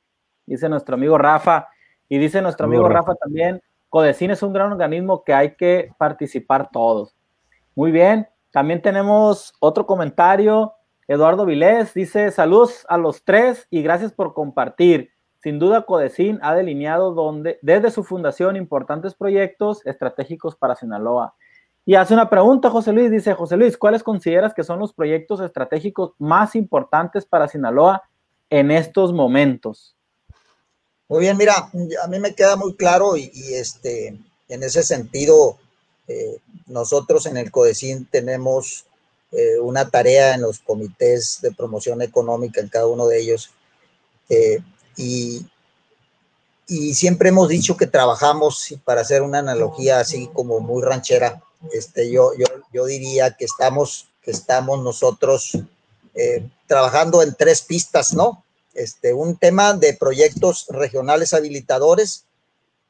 [0.46, 1.68] dice nuestro amigo Rafa.
[2.08, 6.70] Y dice nuestro amigo Rafa también, Codecine es un gran organismo que hay que participar
[6.70, 7.16] todos.
[7.74, 10.74] Muy bien, también tenemos otro comentario.
[11.08, 15.12] Eduardo Vilés dice: Saludos a los tres y gracias por compartir.
[15.44, 21.34] Sin duda, Codecin ha delineado donde, desde su fundación importantes proyectos estratégicos para Sinaloa.
[21.84, 23.10] Y hace una pregunta, José Luis.
[23.10, 28.04] Dice: José Luis, ¿cuáles consideras que son los proyectos estratégicos más importantes para Sinaloa
[28.50, 29.96] en estos momentos?
[31.10, 31.56] Muy bien, mira,
[32.04, 35.58] a mí me queda muy claro y, este, en ese sentido,
[36.08, 36.38] eh,
[36.68, 38.86] nosotros en el CODECIN tenemos
[39.32, 43.52] eh, una tarea en los comités de promoción económica en cada uno de ellos
[44.30, 44.60] eh,
[44.98, 45.46] y,
[46.68, 51.42] y siempre hemos dicho que trabajamos, para hacer una analogía así como muy ranchera,
[51.74, 55.58] este, yo, yo, yo diría que estamos, que estamos nosotros
[56.16, 58.44] eh, trabajando en tres pistas, ¿no?
[58.74, 62.26] Este, un tema de proyectos regionales habilitadores,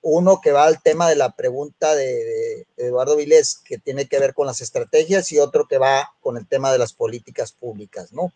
[0.01, 4.33] uno que va al tema de la pregunta de, Eduardo Vilés, que tiene que ver
[4.33, 8.31] con las estrategias, y otro que va con el tema de las políticas públicas, ¿no?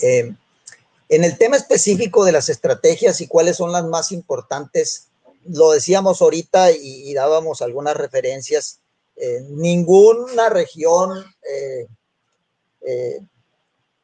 [0.00, 0.32] Eh,
[1.08, 5.08] en el tema específico de las estrategias y cuáles son las más importantes,
[5.46, 8.80] lo decíamos ahorita y, dábamos algunas referencias.
[9.16, 11.88] Eh, ninguna región eh,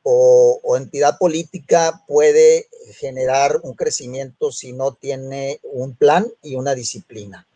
[0.05, 6.75] eh, o, entidad política puede generar un crecimiento si no tiene un plan y una
[6.75, 7.47] disciplina.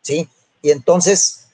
[0.00, 0.28] ¿Sí?
[0.62, 1.46] Y entonces,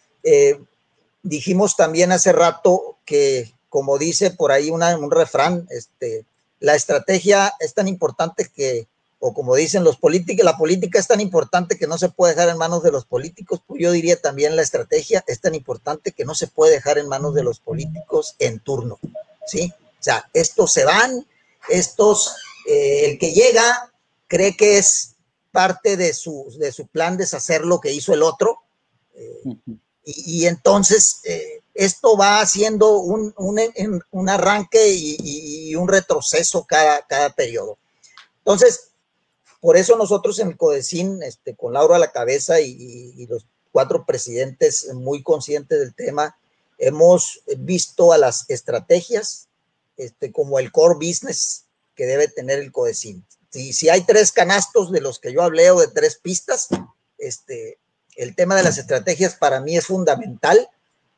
[1.22, 6.24] dijimos también hace rato que, como dice por ahí un refrán, este,
[6.60, 8.86] la estrategia es tan importante que,
[9.20, 12.48] o como dicen los políticos, la política es tan importante que no se puede dejar
[12.50, 16.24] en manos de los políticos, pues yo diría también la estrategia es tan importante que
[16.24, 18.98] no se puede dejar en manos de los políticos en turno,
[19.46, 19.72] ¿sí?
[20.00, 21.26] O sea, estos se van,
[21.68, 22.34] estos,
[22.66, 23.92] eh, el que llega
[24.26, 25.16] cree que es
[25.52, 28.58] parte de su, de su plan deshacer lo que hizo el otro,
[29.14, 29.42] eh,
[30.04, 37.76] y, entonces eh, esto va haciendo un, un, arranque y, un retroceso cada, cada periodo.
[38.38, 38.88] Entonces,
[39.61, 44.06] por eso nosotros en el CODECIN, este, con Laura a la cabeza y, los cuatro
[44.06, 46.38] presidentes muy conscientes del tema,
[46.78, 49.47] hemos visto a las estrategias
[49.98, 53.26] este, como el core business que debe tener el CODECIN.
[53.50, 56.68] Si, si hay tres canastos de los que yo hablé o de tres pistas,
[57.18, 57.78] este,
[58.16, 60.70] el tema de las estrategias para mí es fundamental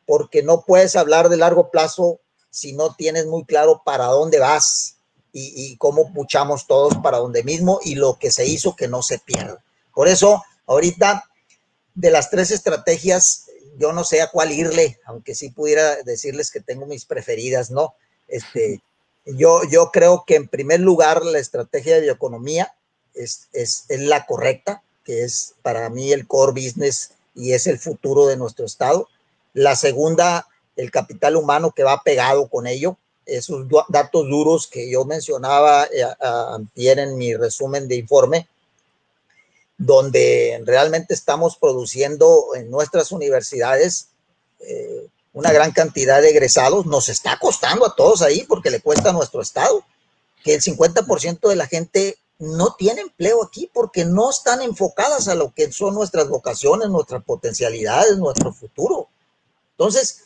[0.07, 4.97] porque no puedes hablar de largo plazo si no tienes muy claro para dónde vas
[5.33, 9.21] y, cómo puchamos todos para donde mismo y lo que se hizo que no se
[9.21, 9.65] pierda.
[9.95, 11.25] Por eso, ahorita,
[11.95, 13.47] de las tres estrategias,
[13.79, 17.95] yo no sé a cuál irle, aunque sí pudiera decirles que tengo mis preferidas, ¿no?
[18.31, 18.81] Este,
[19.27, 22.75] yo, yo creo que en primer lugar la estrategia de bioeconomía
[23.15, 27.79] es, es, es la correcta, que es para mí el core business y es el
[27.79, 29.09] futuro de nuestro estado.
[29.53, 32.97] La segunda, el capital humano que va pegado con ello.
[33.27, 36.05] Esos datos duros que yo mencionaba eh,
[36.75, 38.49] en mi resumen de informe,
[39.79, 44.09] donde realmente estamos produciendo en nuestras universidades
[44.61, 49.11] eh, una gran cantidad de egresados, nos está costando a todos ahí porque le cuesta
[49.11, 49.85] a nuestro estado,
[50.43, 55.35] que el 50% de la gente no tiene empleo aquí porque no están enfocadas a
[55.35, 59.09] lo que son nuestras vocaciones, nuestras potencialidades, nuestro futuro.
[59.73, 60.25] Entonces,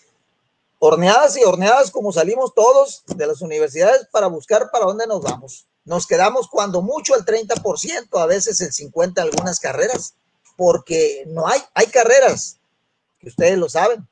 [0.79, 5.67] horneadas y horneadas como salimos todos de las universidades para buscar para dónde nos vamos.
[5.85, 10.15] Nos quedamos cuando mucho el 30%, a veces el 50% en algunas carreras,
[10.57, 12.59] porque no hay, hay carreras,
[13.19, 14.07] que ustedes lo saben,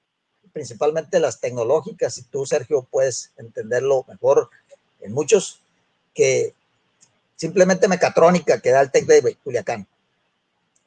[0.53, 4.51] principalmente las tecnológicas, y tú, Sergio, puedes entenderlo mejor
[5.01, 5.61] en muchos,
[6.15, 6.55] que
[7.37, 9.87] simplemente mecatrónica que da el TEC de Culiacán.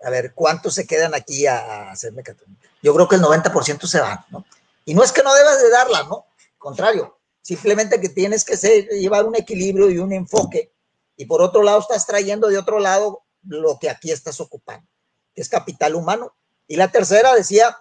[0.03, 2.69] A ver, ¿cuántos se quedan aquí a, hacer mecatrónica?
[2.81, 4.45] Yo creo que el 90% se van, ¿no?
[4.85, 6.25] Y no es que no debas de darla, ¿no?
[6.57, 10.71] Contrario, simplemente que tienes que ser, llevar un equilibrio y un enfoque.
[11.17, 14.87] Y por otro lado, estás trayendo de otro lado lo que aquí estás ocupando,
[15.33, 16.35] que es capital humano.
[16.67, 17.77] Y la tercera decía,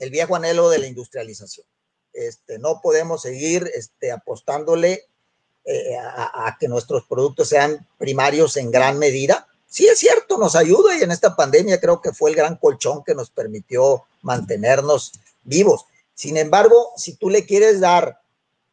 [0.00, 1.66] el viejo anhelo de la industrialización.
[2.12, 5.04] Este, no podemos seguir este, apostándole
[5.64, 10.54] eh, a, a, que nuestros productos sean primarios en gran medida, sí es cierto, nos
[10.54, 15.12] ayuda y en esta pandemia creo que fue el gran colchón que nos permitió mantenernos
[15.42, 15.86] vivos.
[16.14, 18.20] Sin embargo, si tú le quieres dar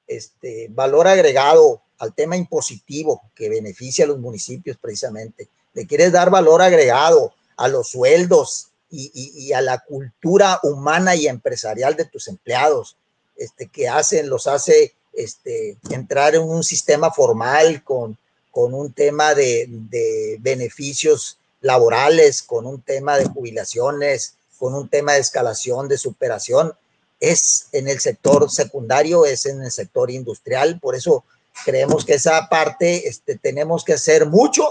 [0.05, 6.29] este valor agregado al tema impositivo que beneficia a los municipios precisamente, le quieres dar
[6.29, 12.97] valor agregado a los sueldos y, a la cultura humana y empresarial de tus empleados,
[13.37, 18.17] este, que hacen, los hace este, entrar en un sistema formal con
[18.51, 25.19] con un tema de, beneficios laborales, con un tema de jubilaciones, con un tema de
[25.19, 26.73] escalación, de superación,
[27.19, 30.79] es en el sector secundario, es en el sector industrial.
[30.79, 31.23] Por eso
[31.65, 34.67] creemos que esa parte este, tenemos que hacer mucho,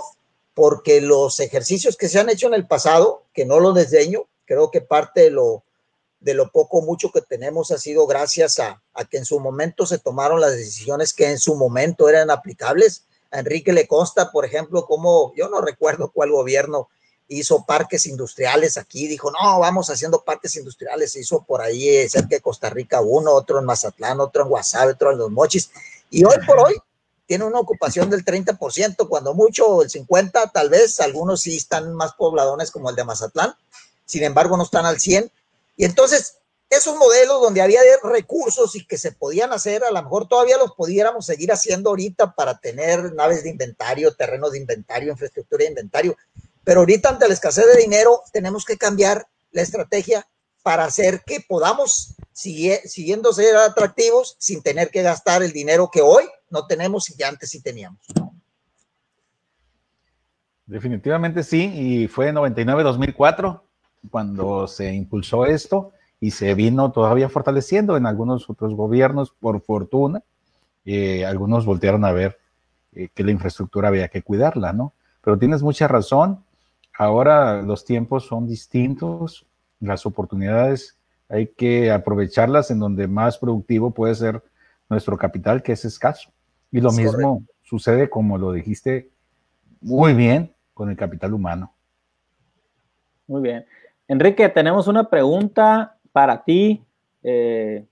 [0.60, 4.70] porque los ejercicios que se han hecho en el pasado, que no lo desdeño, creo
[4.70, 5.64] que parte de lo,
[6.20, 9.86] de lo poco mucho que tenemos ha sido gracias a, a que en su momento
[9.86, 13.06] se tomaron las decisiones que en su momento eran aplicables.
[13.30, 16.90] A Enrique le consta, por ejemplo, cómo yo no recuerdo cuál gobierno
[17.26, 22.36] hizo parques industriales aquí, dijo, no, vamos haciendo parques industriales, se hizo por ahí cerca
[22.36, 25.70] de Costa Rica uno, otro en Mazatlán, otro en Guasave, otro en Los Mochis,
[26.10, 26.76] y hoy por hoy
[27.30, 32.14] tiene una ocupación del 30%, cuando mucho el 50%, tal vez algunos sí están más
[32.14, 33.54] pobladones como el de Mazatlán,
[34.04, 35.30] sin embargo no están al 100%.
[35.76, 36.38] Y entonces,
[36.68, 40.72] esos modelos donde había recursos y que se podían hacer, a lo mejor todavía los
[40.72, 46.16] pudiéramos seguir haciendo ahorita para tener naves de inventario, terrenos de inventario, infraestructura de inventario.
[46.64, 50.26] Pero ahorita ante la escasez de dinero tenemos que cambiar la estrategia
[50.62, 56.24] para hacer que podamos, siguiendo ser atractivos, sin tener que gastar el dinero que hoy
[56.50, 58.00] no tenemos y que antes sí teníamos.
[60.66, 63.60] Definitivamente sí, y fue en 99-2004
[64.10, 70.22] cuando se impulsó esto y se vino todavía fortaleciendo en algunos otros gobiernos, por fortuna.
[70.84, 72.38] Eh, algunos voltearon a ver
[72.92, 74.92] eh, que la infraestructura había que cuidarla, ¿no?
[75.22, 76.44] Pero tienes mucha razón,
[76.96, 79.46] ahora los tiempos son distintos,
[79.80, 80.96] las oportunidades
[81.28, 84.42] hay que aprovecharlas en donde más productivo puede ser
[84.88, 86.30] nuestro capital, que es escaso.
[86.72, 89.10] Y lo mismo sucede, como lo dijiste
[89.80, 91.72] muy bien, con el capital humano.
[93.28, 93.64] Muy bien.
[94.08, 96.82] Enrique, tenemos una pregunta para ti
[97.22, 97.86] eh,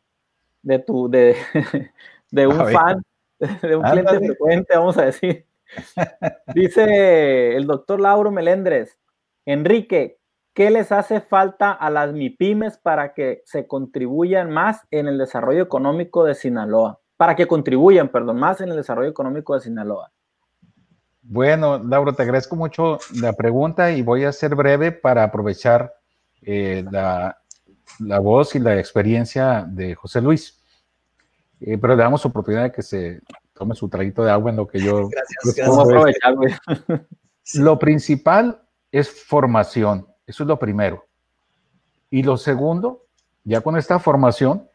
[0.62, 1.37] de tu de,
[2.31, 3.03] de un fan,
[3.38, 5.46] de un cliente frecuente, vamos a decir.
[6.55, 8.98] Dice el doctor Lauro Melendres,
[9.46, 10.17] Enrique,
[10.59, 15.62] ¿Qué les hace falta a las MIPIMES para que se contribuyan más en el desarrollo
[15.62, 16.99] económico de Sinaloa?
[17.16, 20.11] Para que contribuyan, perdón, más en el desarrollo económico de Sinaloa.
[21.23, 25.94] Bueno, Laura, te agradezco mucho la pregunta y voy a ser breve para aprovechar
[26.42, 27.38] eh, la,
[28.21, 30.61] voz y la experiencia de José Luis.
[31.61, 33.21] Eh, pero le damos oportunidad de que se
[33.53, 35.09] tome su traguito de agua en lo que yo...
[35.09, 36.35] Gracias, aprovechar,
[37.55, 40.05] Lo principal es formación.
[40.29, 41.07] Eso es lo primero.
[42.11, 43.07] Y lo segundo,
[43.45, 44.69] ya con esta formación,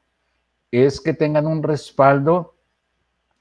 [0.72, 2.56] es que tengan un respaldo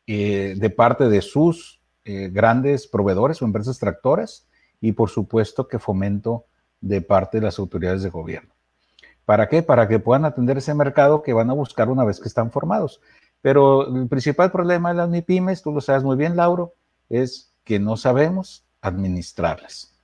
[0.06, 4.46] eh, de parte de sus eh, grandes proveedores o empresas tractoras
[4.80, 6.44] y por supuesto que fomento
[6.82, 8.52] de parte de las autoridades de gobierno.
[9.24, 9.62] ¿Para qué?
[9.62, 13.00] Para que puedan atender ese mercado que van a buscar una vez que están formados.
[13.40, 16.74] Pero el principal problema de las MIPIMES, tú lo sabes muy bien, Lauro,
[17.08, 19.94] es que no sabemos administrarlas.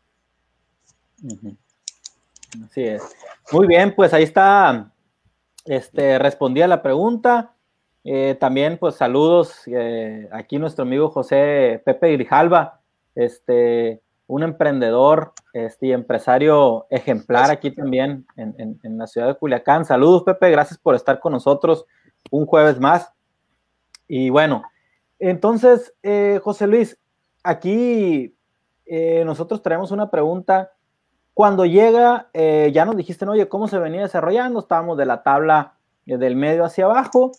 [2.65, 3.03] Así es.
[3.53, 4.91] Muy bien, pues ahí está,
[5.65, 7.55] este, respondía la pregunta.
[8.05, 12.81] Eh, también, pues saludos eh, aquí nuestro amigo José Pepe Grijalva,
[13.15, 19.85] este, un emprendedor este, y empresario ejemplar aquí también en, la ciudad de Culiacán.
[19.85, 21.85] Saludos, Pepe, gracias por estar con nosotros
[22.31, 23.13] un jueves más.
[24.07, 24.63] Y bueno,
[25.19, 26.99] entonces, eh, José Luis,
[27.43, 28.35] aquí
[29.23, 30.73] nosotros traemos una pregunta
[31.39, 34.59] cuando llega, eh, ya nos dijiste, oye, ¿cómo se venía desarrollando?
[34.59, 35.75] Estábamos de la tabla
[36.05, 37.31] eh, del medio hacia abajo.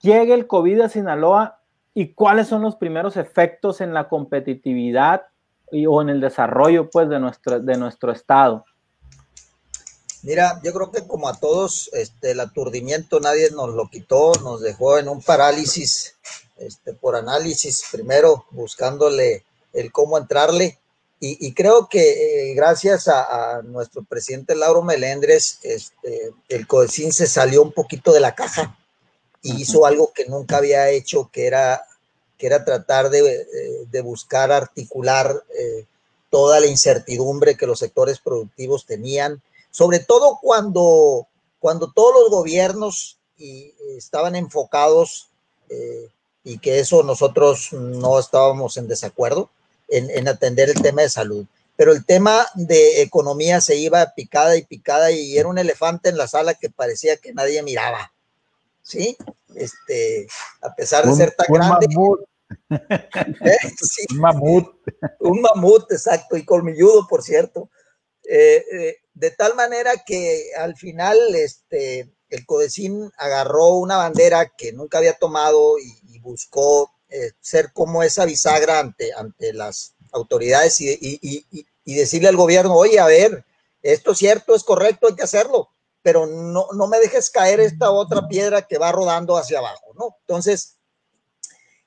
[0.00, 1.60] Llega el COVID a Sinaloa
[1.92, 5.26] y cuáles son los primeros efectos en la competitividad
[5.70, 8.64] y, o en el desarrollo pues, de, nuestro, de nuestro estado.
[10.22, 14.62] Mira, yo creo que como a todos, este, el aturdimiento nadie nos lo quitó, nos
[14.62, 16.16] dejó en un parálisis
[16.56, 20.78] este, por análisis, primero buscándole el cómo entrarle
[21.24, 27.62] y, creo que eh, gracias a, nuestro presidente Lauro Melendres, este, el CODECIN se salió
[27.62, 28.76] un poquito de la caja
[29.40, 31.86] y hizo algo que nunca había hecho, que era,
[32.36, 33.46] que era tratar de,
[33.92, 35.86] eh, buscar articular eh,
[36.28, 41.28] toda la incertidumbre que los sectores productivos tenían, sobre todo cuando,
[41.60, 45.28] cuando todos los gobiernos y, estaban enfocados
[46.44, 49.48] y que eso nosotros no estábamos en desacuerdo
[49.92, 51.46] en, atender el tema de salud.
[51.76, 56.16] Pero el tema de economía se iba picada y picada y era un elefante en
[56.16, 58.12] la sala que parecía que nadie miraba.
[58.82, 59.16] ¿Sí?
[59.54, 60.26] Este,
[60.60, 61.86] a pesar de ser tan grande.
[61.88, 62.20] Mamut.
[62.70, 63.56] ¿Eh?
[64.10, 64.74] Un mamut.
[65.20, 67.70] Un mamut, exacto, y colmilludo, por cierto.
[68.28, 74.72] Eh, eh, de tal manera que al final este, el Codecín agarró una bandera que
[74.72, 79.12] nunca había tomado y buscó eh, ser como esa bisagra ante,
[79.52, 83.44] las autoridades y, decirle al gobierno, oye, a ver,
[83.82, 85.68] esto es cierto, es correcto, hay que hacerlo,
[86.00, 90.16] pero no, no me dejes caer esta otra piedra que va rodando hacia abajo, ¿no?
[90.20, 90.76] Entonces,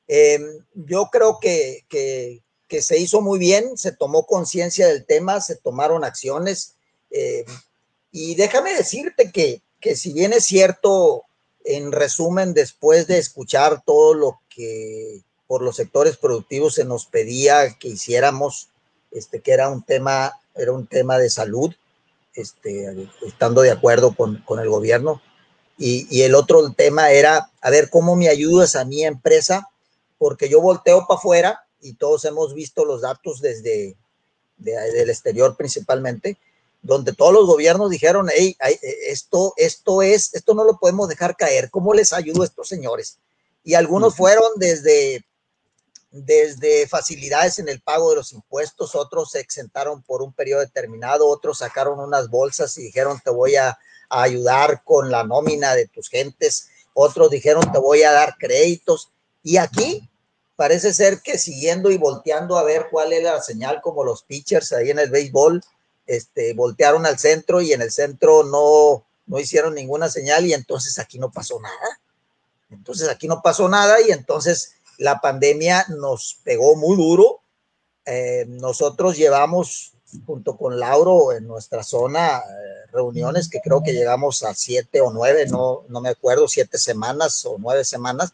[0.07, 2.41] em, yo creo que, que,
[2.81, 6.75] se hizo muy bien, se tomó conciencia del tema, se tomaron acciones.
[7.09, 7.45] Em,
[8.11, 11.23] y déjame decirte que, que si bien es cierto,
[11.65, 17.75] en resumen, después de escuchar todo lo que por los sectores productivos se nos pedía
[17.79, 18.69] que hiciéramos,
[19.11, 21.73] este, que era un tema, era un tema de salud,
[22.33, 25.21] este, estando de acuerdo con, el gobierno.
[25.77, 29.69] Y, el otro tema era, a ver, ¿cómo me ayudas a mi empresa
[30.17, 33.97] porque yo volteo para afuera y todos hemos visto los datos desde
[34.57, 36.37] del exterior principalmente,
[36.85, 38.55] donde todos los gobiernos dijeron, hey,
[39.07, 43.17] esto, esto es, esto no lo podemos dejar caer, ¿cómo les ayudo a estos señores?
[43.63, 45.25] Y algunos fueron desde,
[46.11, 51.27] desde facilidades en el pago de los impuestos, otros se exentaron por un periodo determinado,
[51.27, 53.69] otros sacaron unas bolsas y dijeron, te voy a,
[54.09, 59.11] a ayudar con la nómina de tus gentes, otros dijeron, te voy a dar créditos.
[59.41, 60.07] Y aquí
[60.55, 64.71] parece ser que siguiendo y volteando a ver cuál es la señal, como los pitchers
[64.71, 65.63] ahí en el béisbol,
[66.05, 70.99] este, voltearon al centro y en el centro no, no hicieron ninguna señal y entonces
[70.99, 71.99] aquí no pasó nada.
[72.69, 77.41] Entonces aquí no pasó nada y entonces la pandemia nos pegó muy duro.
[78.05, 79.93] Eh, nosotros llevamos
[80.25, 85.11] junto con Lauro en nuestra zona eh, reuniones que creo que llegamos a siete o
[85.11, 88.33] nueve, no, no me acuerdo, siete semanas o nueve semanas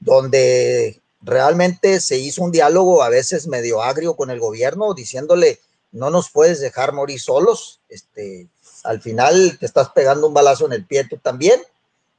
[0.00, 5.60] donde realmente se hizo un diálogo a veces medio agrio con el gobierno, diciéndole,
[5.92, 8.48] no nos puedes dejar morir solos, este,
[8.84, 11.60] al final te estás pegando un balazo en el pie tú también.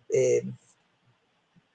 [0.10, 0.44] Eh,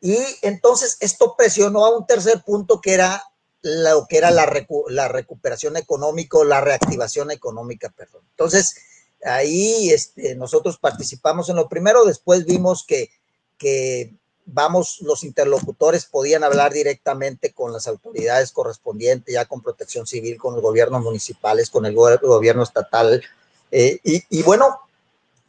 [0.01, 3.23] y entonces esto presionó a un tercer punto que era
[3.63, 4.47] lo que era la,
[4.89, 8.23] la recuperación económica, la reactivación económica, perdón.
[8.31, 8.77] Entonces,
[9.25, 13.09] ahí este, nosotros participamos en lo primero, después vimos que,
[13.57, 14.15] que
[14.47, 20.55] vamos, los interlocutores podían hablar directamente con las autoridades correspondientes, ya con protección civil, con
[20.55, 23.23] los gobiernos municipales, con el gobierno estatal.
[23.71, 24.79] Eh, y, bueno,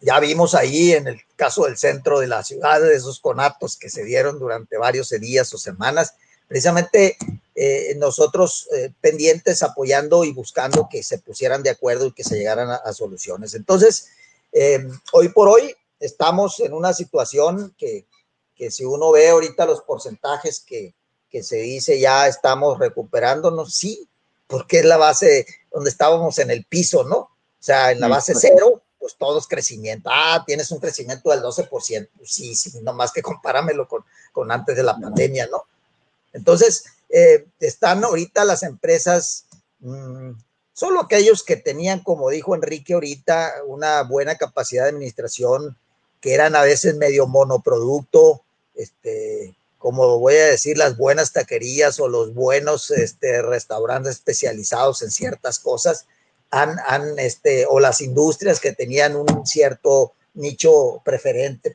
[0.01, 4.03] ya vimos ahí en el caso del centro de la ciudad, esos conatos que se
[4.03, 6.13] dieron durante varios días o semanas,
[6.47, 7.17] precisamente
[7.55, 12.37] eh, nosotros eh, pendientes apoyando y buscando que se pusieran de acuerdo y que se
[12.37, 13.53] llegaran a soluciones.
[13.55, 14.07] Entonces,
[15.11, 18.05] hoy por hoy estamos en una situación que,
[18.55, 20.95] que si uno ve ahorita los porcentajes que,
[21.29, 24.07] que se dice ya estamos recuperándonos, sí,
[24.47, 27.17] porque es la base donde estábamos en el piso, ¿no?
[27.17, 30.09] O sea, en la base cero, pues todo es crecimiento.
[30.11, 31.69] Ah, tienes un crecimiento del 12%.
[32.17, 35.63] Pues sí, sí, nomás que compáramelo con, con antes de la pandemia, ¿no?
[36.31, 39.45] Entonces, eh, están ahorita las empresas,
[39.79, 40.31] mmm,
[40.73, 45.77] solo aquellos que tenían, como dijo Enrique ahorita, una buena capacidad de administración,
[46.21, 48.41] que eran a veces medio monoproducto,
[48.75, 55.11] este, como voy a decir, las buenas taquerías o los buenos este, restaurantes especializados en
[55.11, 56.07] ciertas cosas,
[56.49, 61.73] han, han, este, o las industrias que tenían un cierto nicho preferente,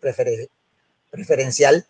[1.11, 1.87] preferencial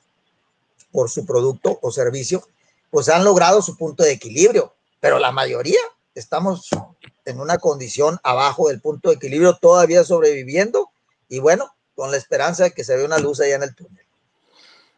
[0.92, 2.46] por su producto o servicio,
[2.90, 5.80] pues han logrado su punto de equilibrio, pero la mayoría
[6.14, 6.68] estamos
[7.24, 10.90] en una condición abajo del punto de equilibrio, todavía sobreviviendo
[11.28, 14.06] y bueno, con la esperanza de que se vea una luz allá en el túnel.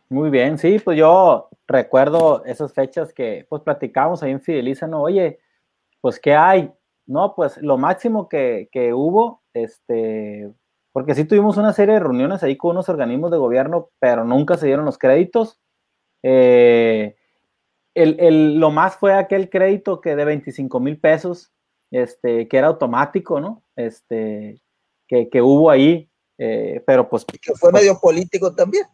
[0.09, 5.03] Muy bien, sí, pues yo recuerdo esas fechas que pues platicamos ahí en Fideliza, ¿no?
[5.03, 5.40] Oye,
[6.00, 6.72] pues ¿qué hay?
[7.07, 10.48] No, pues lo máximo que, hubo, este,
[10.92, 14.57] porque sí tuvimos una serie de reuniones ahí con unos organismos de gobierno, pero nunca
[14.57, 15.59] se dieron los créditos.
[16.22, 17.16] Eh,
[17.96, 21.53] lo más fue aquel crédito que de 25 mil pesos,
[21.90, 23.64] este, que era automático, ¿no?
[23.74, 24.62] Este,
[25.30, 26.09] que, hubo ahí,
[26.45, 27.24] eh, pero pues...
[27.24, 28.84] Que fue medio político también.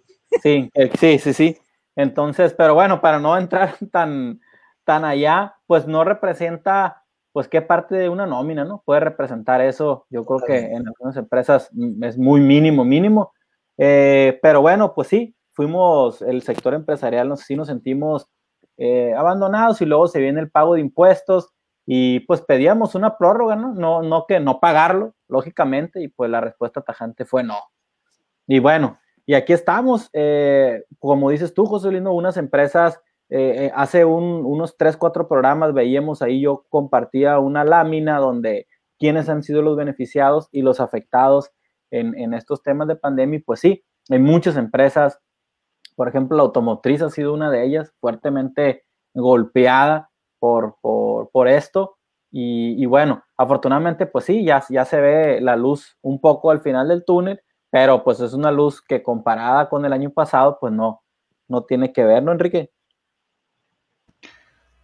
[0.42, 1.58] Sí, eh, sí, sí, sí.
[1.96, 4.40] Entonces, pero bueno, para no entrar tan,
[4.84, 8.82] tan allá, pues no representa, pues qué parte de una nómina, ¿no?
[8.84, 11.70] Puede representar eso, yo creo que en algunas empresas
[12.02, 13.32] es muy mínimo, mínimo.
[13.78, 18.28] Eh, pero bueno, pues sí, fuimos, el sector empresarial, sí nos sentimos
[18.76, 21.48] eh, abandonados y luego se viene el pago de impuestos
[21.86, 23.72] y pues pedíamos una prórroga, ¿no?
[23.72, 27.58] No, no que no pagarlo, lógicamente, y pues la respuesta tajante fue no.
[28.46, 33.72] Y bueno, y aquí estamos, eh, como dices tú, José Lino, unas empresas, eh, eh,
[33.74, 38.66] hace unos tres, cuatro programas veíamos ahí, yo compartía una lámina donde
[38.98, 41.50] quiénes han sido los beneficiados y los afectados
[41.90, 43.42] en, estos temas de pandemia.
[43.44, 45.20] pues sí, hay muchas empresas,
[45.94, 51.98] por ejemplo, la automotriz ha sido una de ellas, fuertemente golpeada por, por, esto.
[52.30, 56.88] Y, bueno, afortunadamente, pues sí, ya, ya se ve la luz un poco al final
[56.88, 61.02] del túnel pero pues es una luz que comparada con el año pasado, pues no,
[61.48, 62.70] no tiene que ver, ¿no, Enrique?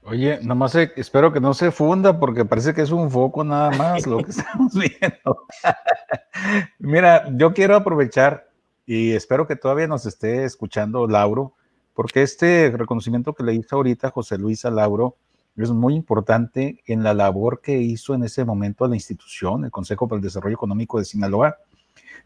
[0.02, 4.06] Oye, nomás espero que no se funda porque parece que es un foco nada más
[4.06, 5.46] lo que estamos viendo.
[6.78, 8.50] Mira, yo quiero aprovechar
[8.84, 11.54] y espero que todavía nos esté escuchando Lauro,
[11.94, 15.16] porque este reconocimiento que le hizo ahorita José Luis a Lauro
[15.56, 20.08] es muy importante en la labor que hizo en ese momento la institución, el Consejo
[20.08, 21.58] para el Desarrollo Económico de Sinaloa,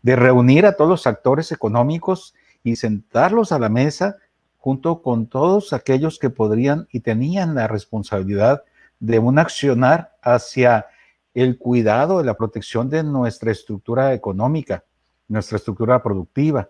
[0.02, 4.16] de reunir a todos los actores económicos y sentarlos a la mesa
[4.56, 8.64] junto con todos aquellos que podrían y tenían la responsabilidad
[9.00, 10.86] de un accionar hacia
[11.34, 14.84] el cuidado la protección de nuestra estructura económica,
[15.28, 16.68] nuestra estructura productiva.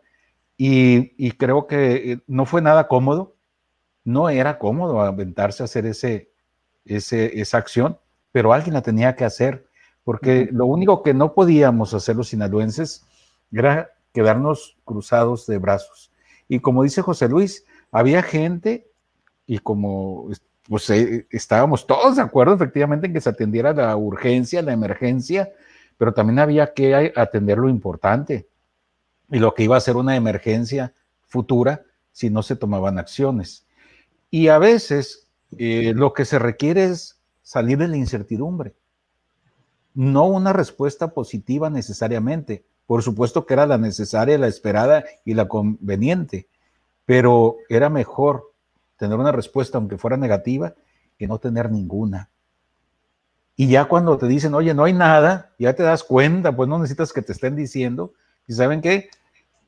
[0.56, 3.36] Y, creo que eh, no fue nada cómodo,
[4.04, 6.30] no era cómodo aventarse a hacer ese,
[6.84, 7.98] esa acción,
[8.32, 9.66] pero alguien la tenía que hacer,
[10.04, 13.04] porque lo único que no podíamos hacer los sinaloenses
[13.52, 16.10] era quedarnos cruzados de brazos.
[16.48, 18.90] Y como dice José Luis, había gente,
[19.46, 20.30] y como
[20.68, 25.50] pues eh, estábamos todos de acuerdo efectivamente en que se atendiera la urgencia, la emergencia,
[25.96, 28.48] pero también había que atender lo importante
[29.30, 30.92] y lo que iba a ser una emergencia
[31.26, 33.66] futura si no se tomaban acciones.
[34.30, 38.74] Y a veces eh, lo que se requiere es salir de la incertidumbre,
[39.94, 42.64] no una respuesta positiva necesariamente.
[42.86, 46.46] Por supuesto que era la necesaria, la esperada y la conveniente,
[47.04, 48.52] pero era mejor
[48.96, 50.74] tener una respuesta, aunque fuera negativa,
[51.18, 52.28] que no tener ninguna.
[53.56, 56.78] Y ya cuando te dicen, oye, no hay nada, ya te das cuenta, pues no
[56.78, 58.12] necesitas que te estén diciendo.
[58.46, 59.10] Y saben qué,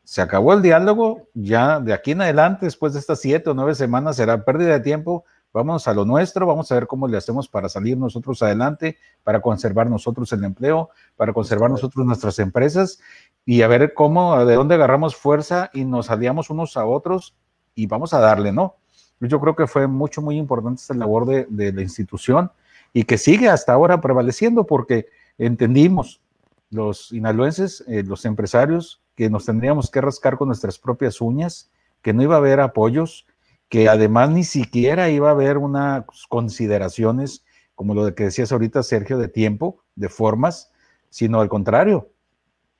[0.04, 3.74] se acabó el diálogo, ya de aquí en adelante, después de estas siete o nueve
[3.74, 5.24] semanas, será pérdida de tiempo.
[5.52, 9.40] Vamos a lo nuestro, vamos a ver cómo le hacemos para salir nosotros adelante, para
[9.40, 13.00] conservar nosotros el empleo, para conservar nosotros nuestras empresas
[13.44, 17.34] y a ver cómo, de dónde agarramos fuerza y nos aliamos unos a otros
[17.74, 18.76] y vamos a darle, ¿no?
[19.20, 22.52] Yo creo que fue mucho, muy importante esta labor de, la institución
[22.92, 26.20] y que sigue hasta ahora prevaleciendo porque entendimos
[26.70, 31.70] los inaluenses, eh, los empresarios, que nos tendríamos que rascar con nuestras propias uñas,
[32.00, 33.26] que no iba a haber apoyos,
[33.70, 37.44] que además ni siquiera iba a haber unas consideraciones
[37.74, 40.70] como lo que decías ahorita, Sergio, de tiempo, de formas,
[41.08, 42.10] sino al contrario,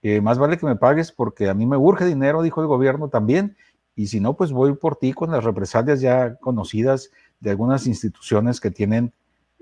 [0.02, 3.08] que más vale que me pagues porque a mí me urge dinero, dijo el gobierno
[3.08, 3.56] también,
[3.94, 8.60] y si no, pues voy por ti con las represalias ya conocidas de algunas instituciones
[8.60, 9.14] que tienen,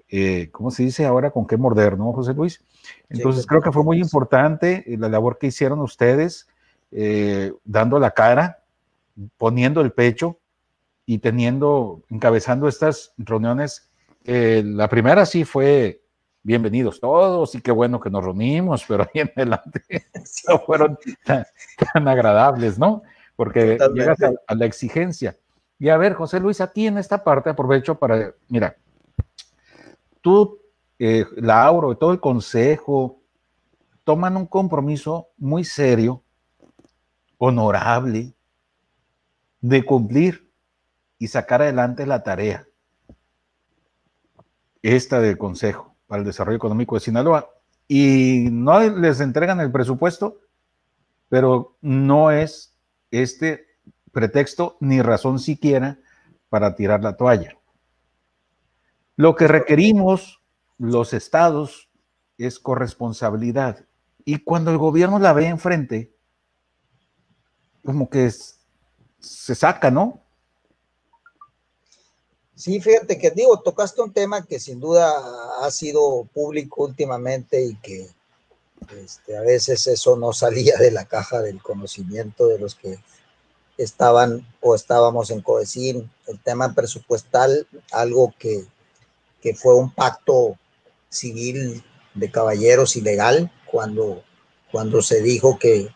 [0.08, 1.30] eh, ¿cómo se dice ahora?
[1.30, 2.64] ¿Con qué morder, no, José Luis?
[3.08, 6.48] Entonces creo que fue muy importante eh, la labor que hicieron ustedes,
[6.90, 8.64] eh, dando la cara,
[9.36, 10.38] poniendo el pecho
[11.08, 13.90] y teniendo, encabezando estas reuniones.
[14.24, 16.02] la primera sí fue
[16.42, 19.80] bienvenidos todos y qué bueno que nos reunimos, pero ahí en adelante
[20.48, 23.02] no fueron tan agradables, ¿no?
[23.36, 25.34] porque llegas a, la exigencia.
[25.78, 28.76] Y a ver, José Luis, aquí en esta parte aprovecho para, mira,
[30.20, 30.58] tú,
[30.98, 33.22] eh, Lauro todo el consejo
[34.04, 36.22] toman un compromiso muy serio,
[37.38, 38.34] honorable,
[39.62, 40.47] de cumplir
[41.18, 42.66] y sacar adelante la tarea,
[44.82, 47.50] esta del Consejo para el Desarrollo Económico de Sinaloa.
[47.86, 50.40] Y no les entregan el presupuesto,
[51.28, 52.74] pero no es
[53.10, 53.66] este
[54.12, 55.98] pretexto ni razón siquiera
[56.48, 57.56] para tirar la toalla.
[59.16, 60.42] Lo que requerimos
[60.78, 61.90] los estados
[62.36, 63.84] es corresponsabilidad.
[64.24, 66.14] Y cuando el gobierno la ve enfrente,
[67.84, 68.30] como que
[69.18, 70.22] se saca, ¿no?
[72.58, 75.14] Sí, fíjate que digo, tocaste un tema que sin duda
[75.60, 78.10] ha sido público últimamente y que
[79.00, 82.98] este, a veces eso no salía de la caja del conocimiento de los que
[83.76, 88.66] estaban o estábamos en Codecín, el tema presupuestal, algo que,
[89.54, 90.58] fue un pacto
[91.10, 91.84] civil
[92.14, 94.24] de caballeros ilegal cuando,
[94.72, 95.94] cuando se dijo que,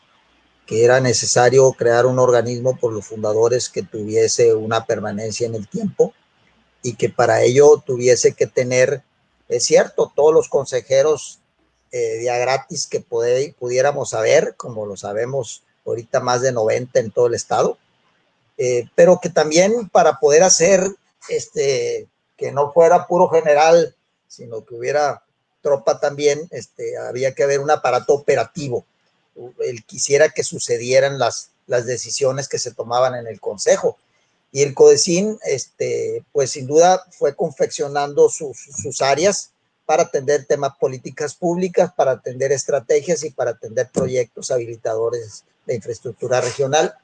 [0.65, 5.67] que era necesario crear un organismo por los fundadores que tuviese una permanencia en el
[5.67, 6.15] tiempo
[6.83, 9.03] y que para ello tuviese que tener,
[9.49, 11.39] es cierto, todos los consejeros
[11.93, 17.27] eh, día gratis que pudiéramos saber, como lo sabemos ahorita más de 90 en todo
[17.27, 17.79] el estado,
[18.59, 20.85] eh, pero que también para poder hacer
[21.29, 23.95] este, que no fuera puro general,
[24.27, 25.23] sino que hubiera
[25.61, 28.85] tropa también, este, había que haber un aparato operativo.
[29.61, 33.97] Él quisiera que sucedieran las, las decisiones que se tomaban en el Consejo.
[34.53, 39.51] Y el CODECIN, este, pues sin duda fue confeccionando sus, áreas
[39.87, 46.43] para atender temas políticas públicas, para atender estrategias y para atender proyectos habilitadores de infraestructura
[46.43, 46.95] regional.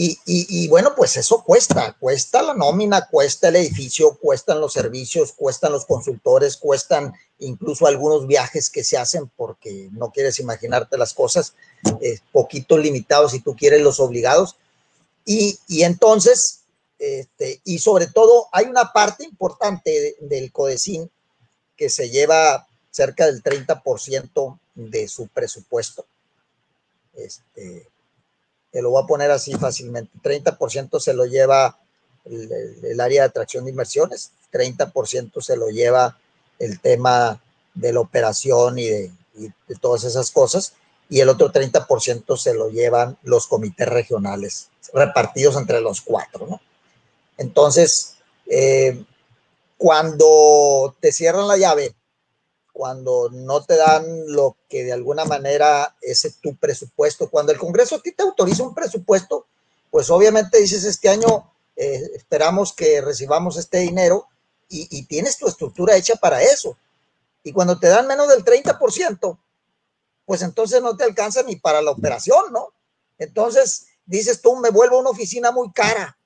[0.00, 5.32] Y, y, bueno, pues eso cuesta, cuesta la nómina, cuesta el edificio, cuestan los servicios,
[5.32, 11.14] cuestan los consultores, cuestan incluso algunos viajes que se hacen porque no quieres imaginarte las
[11.14, 11.54] cosas,
[12.00, 14.56] eh, poquito limitados si tú quieres los obligados.
[15.30, 16.60] Y, entonces,
[16.98, 21.10] este, y sobre todo, hay una parte importante del CODECIN
[21.76, 26.06] que se lleva cerca del 30% de su presupuesto.
[27.12, 27.86] Este,
[28.70, 31.78] te lo voy a poner así fácilmente, 30% se lo lleva
[32.24, 36.18] el, área de atracción de inversiones, 30% se lo lleva
[36.58, 37.42] el tema
[37.74, 39.12] de la operación y de
[39.78, 40.72] todas esas cosas,
[41.08, 46.60] y el otro 30% se lo llevan los comités regionales, repartidos entre los cuatro, ¿no?
[47.38, 49.04] Entonces, eh,
[49.76, 51.94] cuando te cierran la llave,
[52.72, 57.96] cuando no te dan lo que de alguna manera es tu presupuesto, cuando el Congreso
[57.96, 59.46] a ti te autoriza un presupuesto,
[59.90, 64.26] pues obviamente dices, este año eh, esperamos que recibamos este dinero
[64.68, 66.76] y, y, tienes tu estructura hecha para eso.
[67.42, 69.38] Y cuando te dan menos del 30%,
[70.28, 72.74] pues entonces no te alcanza ni para la operación, ¿no?
[73.16, 76.18] Entonces dices tú, me vuelvo una oficina muy cara,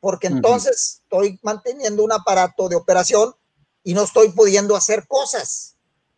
[0.00, 3.32] porque entonces estoy manteniendo un aparato de operación
[3.84, 5.76] y no estoy pudiendo hacer cosas,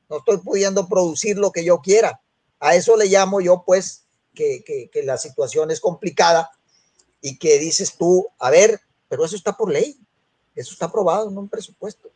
[0.08, 2.22] no estoy pudiendo producir lo que yo quiera.
[2.58, 6.50] A eso le llamo yo, pues, que, que la situación es complicada
[7.20, 8.80] y que dices tú, a ver,
[9.10, 10.00] pero eso está por ley,
[10.54, 12.08] eso está aprobado en un presupuesto.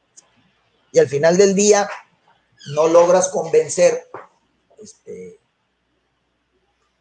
[0.92, 1.90] Y al final del día
[2.74, 4.08] no logras convencer
[4.82, 5.38] este,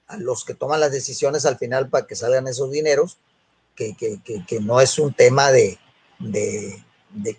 [0.07, 3.19] a los que toman las decisiones al final para que salgan esos dineros,
[3.75, 5.79] que, no es un tema de,
[6.19, 6.83] de,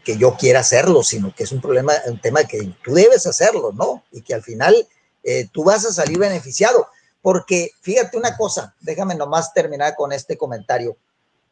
[0.02, 3.72] que yo quiera hacerlo, sino que es un problema, un tema que tú debes hacerlo,
[3.72, 4.02] ¿no?
[4.10, 4.88] Y que al final
[5.22, 6.86] eh, tú vas a salir beneficiado.
[7.22, 10.96] Porque fíjate una cosa, déjame nomás terminar con este comentario.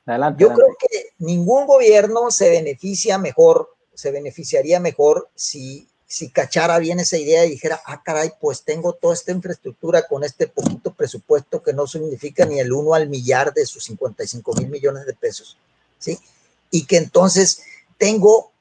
[0.06, 6.78] Adelante, yo creo que ningún gobierno se beneficia mejor, se beneficiaría mejor si si cachara
[6.78, 10.94] bien esa idea y dijera, ah, caray, pues tengo toda esta infraestructura con este poquito
[10.94, 15.12] presupuesto que no significa ni el uno al millar de sus 55 mil millones de
[15.12, 15.58] pesos,
[15.98, 16.18] ¿sí?
[16.70, 17.60] Y que entonces
[17.98, 18.52] tengo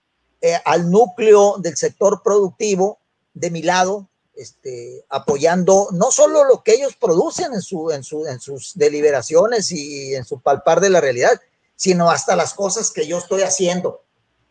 [0.42, 3.00] eh, al núcleo del sector productivo
[3.34, 8.26] de mi lado, este, apoyando no solo lo que ellos producen en, su, en, su,
[8.28, 11.40] en sus deliberaciones y en su palpar de la realidad,
[11.78, 14.02] sino hasta las cosas que yo estoy haciendo.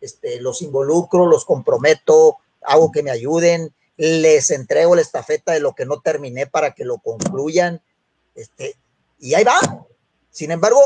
[0.01, 5.75] Este, los involucro, los comprometo, hago que me ayuden, les entrego la estafeta de lo
[5.75, 7.83] que no terminé para que lo concluyan,
[8.35, 8.77] este,
[9.19, 9.59] y ahí va.
[10.31, 10.81] Sin embargo,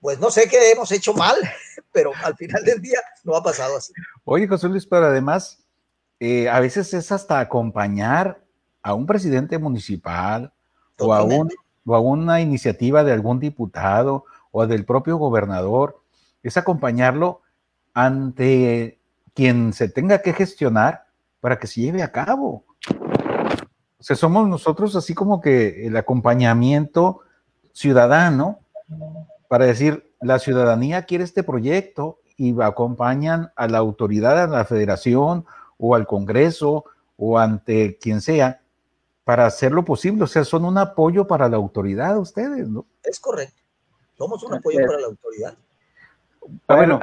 [0.00, 1.36] pues no sé qué hemos hecho mal,
[1.92, 3.92] pero al final del día no ha pasado así.
[4.24, 5.64] Oye, José Luis, pero además,
[6.18, 8.42] eh, a veces es hasta acompañar
[8.82, 10.52] a un presidente municipal
[10.98, 16.00] o a, o a una iniciativa de algún diputado o del propio gobernador,
[16.42, 17.42] es acompañarlo
[17.92, 18.98] ante
[19.36, 21.06] quien se tenga que gestionar
[21.40, 22.64] para que se lleve a cabo.
[23.98, 27.20] O sea, somos nosotros así como que el acompañamiento
[27.72, 28.60] ciudadano
[29.48, 35.46] para decir, la ciudadanía quiere este proyecto y acompañan a la autoridad, a la federación
[35.78, 36.84] o al Congreso
[37.16, 38.60] o ante quien sea
[39.24, 40.24] para hacer lo posible.
[40.24, 42.86] O sea, son un apoyo para la autoridad ustedes, ¿no?
[43.02, 43.62] Es correcto.
[44.16, 45.54] Somos un apoyo para la autoridad.
[46.68, 47.00] bueno,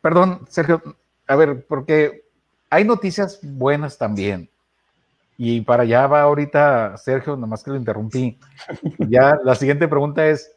[0.00, 0.82] perdón, Sergio,
[1.26, 2.24] a ver, porque
[2.70, 4.48] hay noticias buenas también.
[5.38, 8.38] Y para allá va ahorita Sergio, nomás que lo interrumpí.
[8.98, 10.52] Ya la siguiente pregunta es,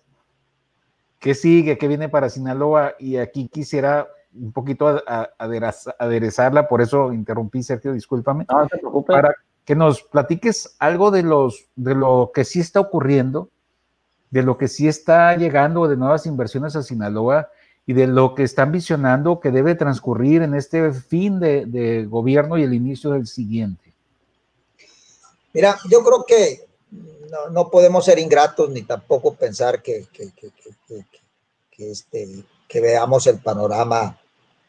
[1.19, 1.77] ¿qué sigue?
[1.77, 2.93] ¿Qué viene para Sinaloa?
[2.97, 5.03] Y aquí quisiera un poquito
[5.97, 8.45] aderezarla, por eso interrumpí, Sergio, discúlpame.
[8.49, 9.15] No, no te preocupes.
[9.15, 13.49] Para que nos platiques algo de, los, de lo que sí está ocurriendo,
[14.29, 17.49] de lo que sí está llegando de nuevas inversiones a Sinaloa
[17.89, 22.61] y de lo que están visionando que debe transcurrir en este fin de, gobierno y
[22.61, 23.95] el inicio del siguiente?
[25.55, 26.67] Mira, yo creo que
[27.49, 30.31] no, podemos ser ingratos ni tampoco pensar que, que,
[31.79, 34.21] este, que veamos el panorama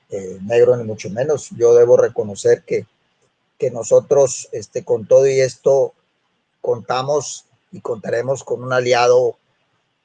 [0.09, 1.51] eh, negro, ni mucho menos.
[1.51, 2.87] Yo debo reconocer que,
[3.59, 5.93] que nosotros, este, con todo y esto,
[6.63, 9.37] contamos y contaremos con un aliado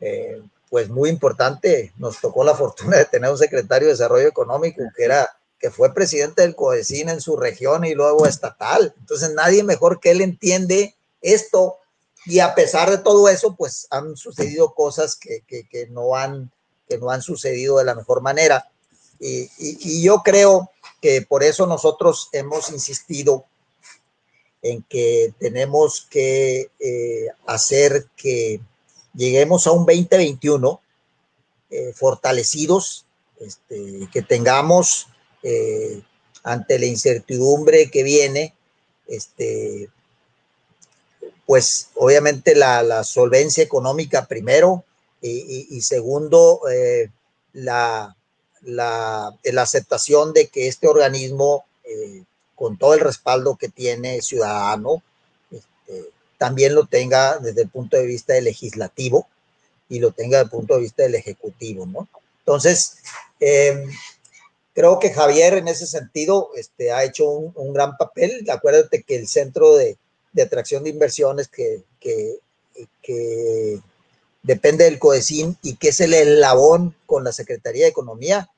[0.02, 1.94] eh, pues muy importante.
[1.98, 5.94] Nos tocó la fortuna de tener un secretario de Desarrollo Económico que era que fue
[5.94, 8.94] presidente del CODECIN en su región y luego estatal.
[9.00, 11.78] Entonces nadie mejor que él entiende esto
[12.26, 16.52] y a pesar de todo eso, pues han sucedido cosas que, que, no, han,
[16.90, 18.70] que no han sucedido de la mejor manera.
[19.20, 23.46] Y, y, yo creo que por eso nosotros hemos insistido
[24.62, 28.60] en que tenemos que eh, hacer que
[29.16, 30.82] lleguemos a un 2021
[31.70, 33.06] eh, fortalecidos,
[33.40, 35.08] este, que tengamos
[35.44, 36.02] eh,
[36.44, 38.54] ante la incertidumbre que viene,
[39.08, 39.90] este,
[41.46, 44.84] pues obviamente la, solvencia económica primero
[45.22, 47.10] y, segundo, eh,
[47.54, 48.16] la,
[49.58, 51.66] aceptación de que este organismo,
[52.54, 55.02] con todo el respaldo que tiene ciudadano,
[56.38, 59.28] también lo tenga desde el punto de vista legislativo
[59.90, 62.08] y lo tenga desde el punto de vista del Ejecutivo, ¿no?
[62.40, 62.98] Entonces,
[63.40, 63.90] em,
[64.74, 68.46] creo que Javier en ese sentido este, ha hecho un, gran papel.
[68.50, 69.98] Acuérdate que el Centro de,
[70.42, 71.84] Atracción de Inversiones que
[74.46, 78.50] depende del CODECIN y que es el eslabón con la Secretaría de Economía,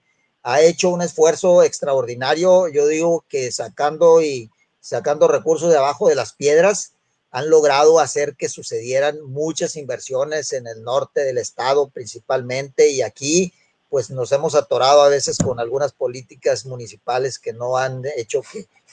[0.43, 2.67] ha hecho un esfuerzo extraordinario.
[2.67, 4.49] Yo digo que sacando y
[4.81, 6.91] sacando recursos de abajo de las piedras,
[7.37, 13.53] han logrado hacer que sucedieran muchas inversiones en el norte del estado principalmente y aquí
[13.91, 18.41] pues nos hemos atorado a veces con algunas políticas municipales que no han hecho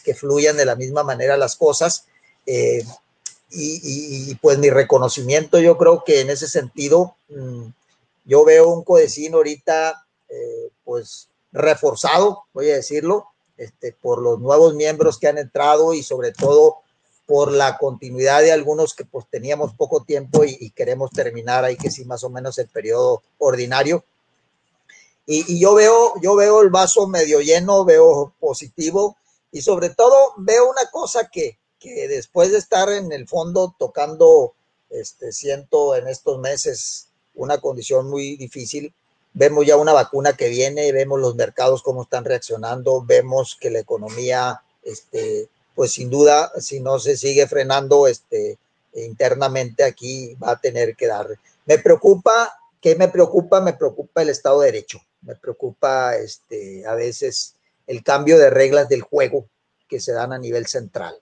[0.04, 2.04] que, fluyan de la misma manera las cosas.
[2.44, 2.84] Eh,
[3.50, 7.68] y, pues mi reconocimiento, yo creo que en ese sentido, mm,
[8.26, 13.26] yo veo un codecino ahorita, eh, pues reforzado, voy a decirlo,
[13.56, 16.83] este, por los nuevos miembros que han entrado y sobre todo
[17.26, 21.90] por la continuidad de algunos que pues teníamos poco tiempo y, queremos terminar ahí que
[21.90, 24.04] sí más o menos el periodo ordinario.
[25.26, 29.16] Y, yo veo, yo veo el vaso medio lleno, veo positivo
[29.50, 34.54] y sobre todo veo una cosa que, que después de estar en el fondo tocando,
[34.90, 38.92] este, siento en estos meses una condición muy difícil,
[39.32, 43.80] vemos ya una vacuna que viene, vemos los mercados cómo están reaccionando, vemos que la
[43.80, 48.58] economía, este, pues sin duda, si no se sigue frenando este,
[48.94, 51.28] internamente aquí, va a tener que dar.
[51.66, 53.60] Me preocupa, ¿qué me preocupa?
[53.60, 57.54] Me preocupa el Estado de Derecho, me preocupa este, a veces
[57.86, 59.46] el cambio de reglas del juego
[59.88, 61.16] que se dan a nivel central.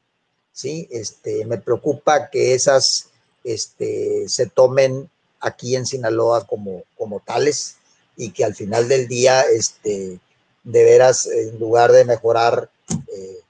[0.53, 0.89] ¿sí?
[0.91, 3.11] Este, me preocupa que esas
[3.45, 7.77] este, se tomen aquí en Sinaloa como, como tales
[8.17, 10.21] y que al final del día, este,
[10.63, 13.41] de veras, en lugar de mejorar, eh,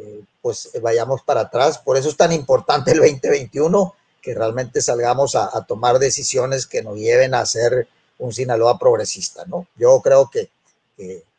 [0.00, 1.78] eh, pues vayamos para atrás.
[1.78, 6.96] Por eso es tan importante el 2021, que realmente salgamos a, tomar decisiones que nos
[6.96, 7.88] lleven a ser
[8.18, 9.66] un Sinaloa progresista, ¿no?
[9.76, 10.50] Yo creo que,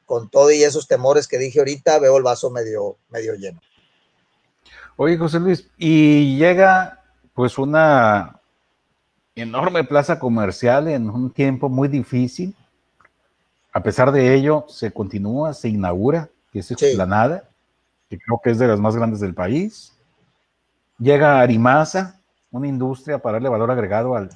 [0.05, 3.61] con todo y esos temores que dije ahorita, veo el vaso medio, medio lleno.
[4.95, 7.03] Oye, José Luis, y llega
[7.33, 8.39] pues una
[9.35, 12.55] enorme plaza comercial en un tiempo muy difícil.
[13.73, 17.50] A pesar de ello, se continúa, se inaugura, que es Explanada,
[18.11, 19.93] que creo que es de las más grandes del país.
[20.99, 22.19] Llega Arimasa,
[22.51, 24.29] una industria para darle valor agregado al,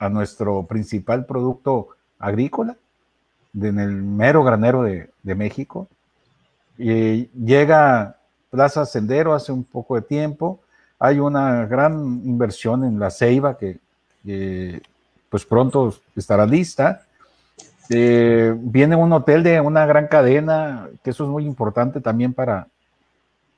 [0.00, 2.74] a nuestro principal producto agrícola,
[3.54, 5.86] en el mero granero de, de México.
[6.76, 8.16] Y llega
[8.50, 10.58] Plaza Sendero hace un poco de tiempo.
[10.98, 11.94] Hay una gran
[12.24, 13.78] inversión en la ceiba que
[15.30, 17.03] pues pronto estará lista.
[17.90, 22.68] Eh, viene un hotel de una gran cadena, que eso es muy importante también para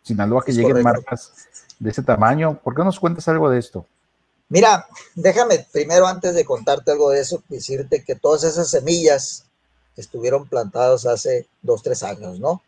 [0.03, 1.33] Sinaloa, que lleguen marcas
[1.79, 2.59] de ese tamaño.
[2.63, 3.87] ¿Por qué nos cuentas algo de esto?
[4.49, 9.45] Mira, déjame primero, antes de contarte algo de eso, decirte que todas esas semillas
[9.97, 12.63] estuvieron plantadas hace dos, tres años, ¿no?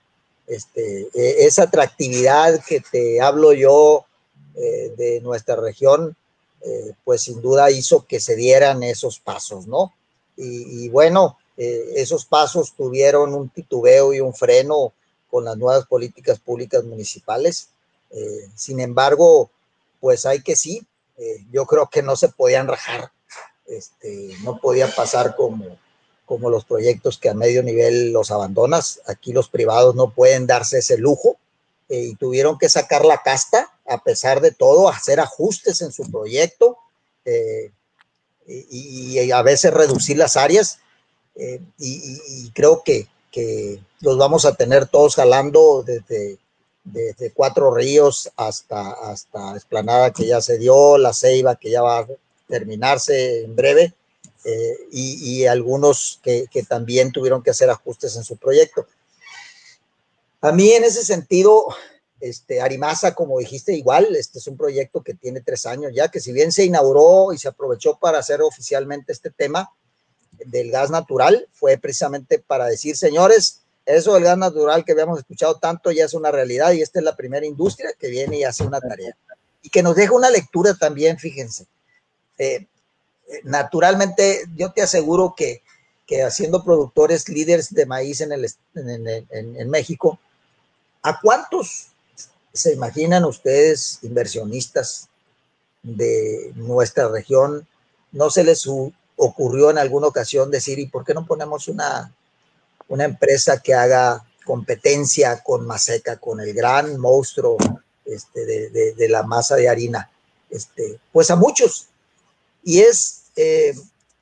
[0.46, 4.06] Este, e, esa atractividad que te hablo yo
[4.56, 6.16] eh, de nuestra región,
[6.62, 9.92] eh, pues sin duda hizo que se dieran esos pasos, ¿no?
[10.40, 14.94] Y, bueno, eh, esos pasos tuvieron un titubeo y un freno
[15.30, 17.68] con las nuevas políticas públicas municipales.
[18.10, 19.50] Eh, sin embargo,
[20.00, 20.86] pues hay que sí,
[21.50, 23.10] yo creo que no se podían rajar,
[23.66, 25.76] este, no podía pasar como,
[26.24, 29.00] como los proyectos que a medio nivel los abandonas.
[29.06, 31.36] Aquí los privados no pueden darse ese lujo
[31.88, 36.76] y tuvieron que sacar la casta a pesar de todo, hacer ajustes en su proyecto
[37.24, 37.70] eh,
[38.46, 40.78] y, a veces reducir las áreas.
[41.38, 43.06] Eh, y, creo que,
[44.00, 46.38] los vamos a tener todos jalando desde,
[46.82, 52.00] desde Cuatro Ríos hasta, hasta Esplanada que ya se dio, La Ceiba que ya va
[52.00, 52.06] a
[52.48, 53.94] terminarse en breve.
[54.44, 58.86] Eh, y, algunos que, que, también tuvieron que hacer ajustes en su proyecto.
[60.40, 61.66] A mí en ese sentido,
[62.20, 66.20] este, Arimasa, como dijiste, igual, este es un proyecto que tiene tres años ya, que
[66.20, 69.70] si bien se inauguró y se aprovechó para hacer oficialmente este tema
[70.46, 75.58] del gas natural, fue precisamente para decir, señores, eso del gas natural que habíamos escuchado
[75.58, 78.64] tanto ya es una realidad y esta es la primera industria que viene y hace
[78.64, 79.16] una tarea.
[79.62, 81.66] Y que nos deja una lectura también, fíjense.
[82.38, 82.66] Eh,
[83.44, 85.62] naturalmente, yo te aseguro que,
[86.06, 90.18] que haciendo productores líderes de maíz en, el, en México,
[91.02, 91.88] ¿a cuántos
[92.58, 95.08] ¿Se imaginan ustedes, inversionistas
[95.82, 97.68] de nuestra región,
[98.10, 98.66] no se les
[99.18, 102.14] ocurrió en alguna ocasión decir, ¿y por qué no ponemos una,
[102.88, 107.58] una empresa que haga competencia con Maseca, con el gran monstruo
[108.04, 110.10] este, de, la masa de harina?
[110.48, 111.88] Este, pues a muchos.
[112.62, 113.74] Y es, eh,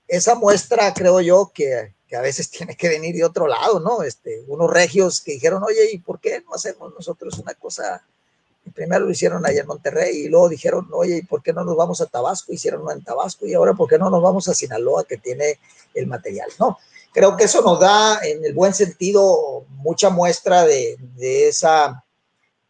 [0.08, 4.02] esa muestra, creo yo, que, que, a veces tiene que venir de otro lado, ¿no?
[4.02, 8.02] Este, unos regios que dijeron, oye, ¿y por qué no hacemos nosotros una cosa?
[8.76, 11.76] Primero lo hicieron allá en Monterrey y luego dijeron, oye, ¿y por qué no nos
[11.76, 12.52] vamos a Tabasco?
[12.52, 15.58] Hicieron uno en Tabasco y ahora, ¿por qué no nos vamos a Sinaloa que tiene
[15.94, 16.48] el material?
[16.60, 16.78] No,
[17.12, 22.04] creo que eso nos da, en el buen sentido, mucha muestra de, de esa,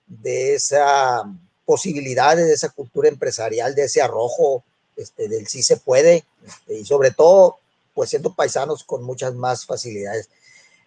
[0.06, 1.24] de esa
[1.66, 4.62] posibilidad, de esa cultura empresarial, de ese arrojo
[4.96, 7.58] este, del sí se puede, este, y sobre todo,
[7.92, 10.30] pues siendo paisanos con muchas más facilidades.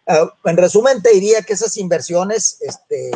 [0.07, 3.11] Uh, en resumen, te diría que esas inversiones, este,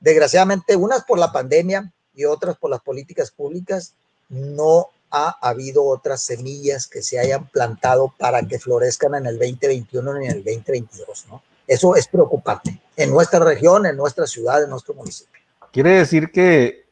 [0.00, 3.94] desgraciadamente, unas por la pandemia y otras por las políticas públicas,
[4.28, 10.14] no ha habido otras semillas que se hayan plantado para que florezcan en el 2021
[10.14, 11.42] ni en el 2022, ¿no?
[11.66, 15.40] Eso es preocupante en nuestra región, en nuestra ciudad, en nuestro municipio.
[15.72, 16.84] Quiere decir que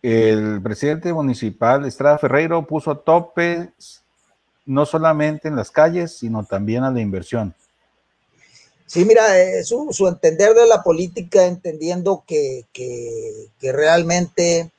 [0.00, 3.70] el presidente municipal Estrada Ferreiro puso tope
[4.64, 7.54] no solamente en las calles, sino también a la inversión.
[8.92, 9.24] Sí, mira,
[9.64, 14.70] su, entender de la política, entendiendo que, que, realmente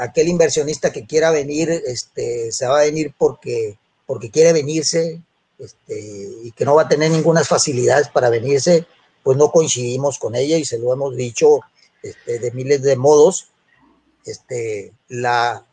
[0.00, 5.22] aquel inversionista que quiera venir, este, se va a venir porque, porque quiere venirse
[5.60, 6.00] este,
[6.42, 8.88] y que no va a tener ninguna facilidades para venirse,
[9.22, 11.60] pues no coincidimos con ella y se lo hemos dicho
[12.02, 13.50] este, de miles de modos.
[14.24, 15.64] Este, la,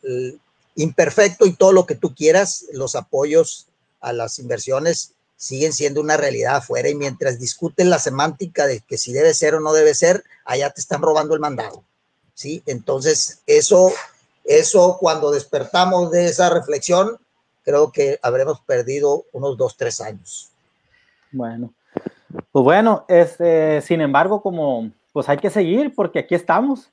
[0.76, 3.66] imperfecto y todo lo que tú quieras, los apoyos
[4.00, 8.96] a las inversiones siguen siendo una realidad afuera y mientras discuten la semántica de que
[8.96, 11.82] si debe ser o no debe ser, allá te están robando el mandado.
[12.32, 12.62] ¿sí?
[12.64, 13.90] Entonces, eso,
[14.44, 17.18] eso cuando despertamos de esa reflexión,
[17.64, 20.52] creo que habremos perdido unos dos, tres años.
[21.32, 21.74] Bueno,
[22.52, 26.92] pues bueno, este, sin embargo, como pues hay que seguir porque aquí estamos,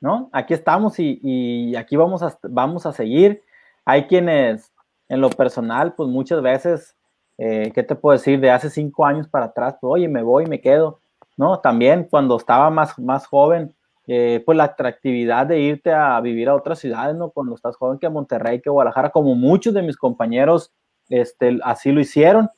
[0.00, 0.30] ¿no?
[0.32, 3.42] Aquí estamos y, aquí vamos a, vamos a seguir.
[3.84, 4.72] Hay quienes,
[5.06, 6.94] en lo personal, pues muchas veces,
[7.42, 8.38] eh, ¿qué te puedo decir?
[8.38, 11.00] De hace cinco años para atrás, pues, oye, me voy, me quedo,
[11.38, 11.60] ¿no?
[11.60, 13.74] También cuando estaba más, más joven,
[14.06, 17.30] eh, pues la atractividad de irte a vivir a otras ciudades, ¿no?
[17.30, 20.72] Cuando estás joven que a Monterrey, que Guadalajara, como muchos de mis compañeros,
[21.08, 22.50] este, así lo hicieron.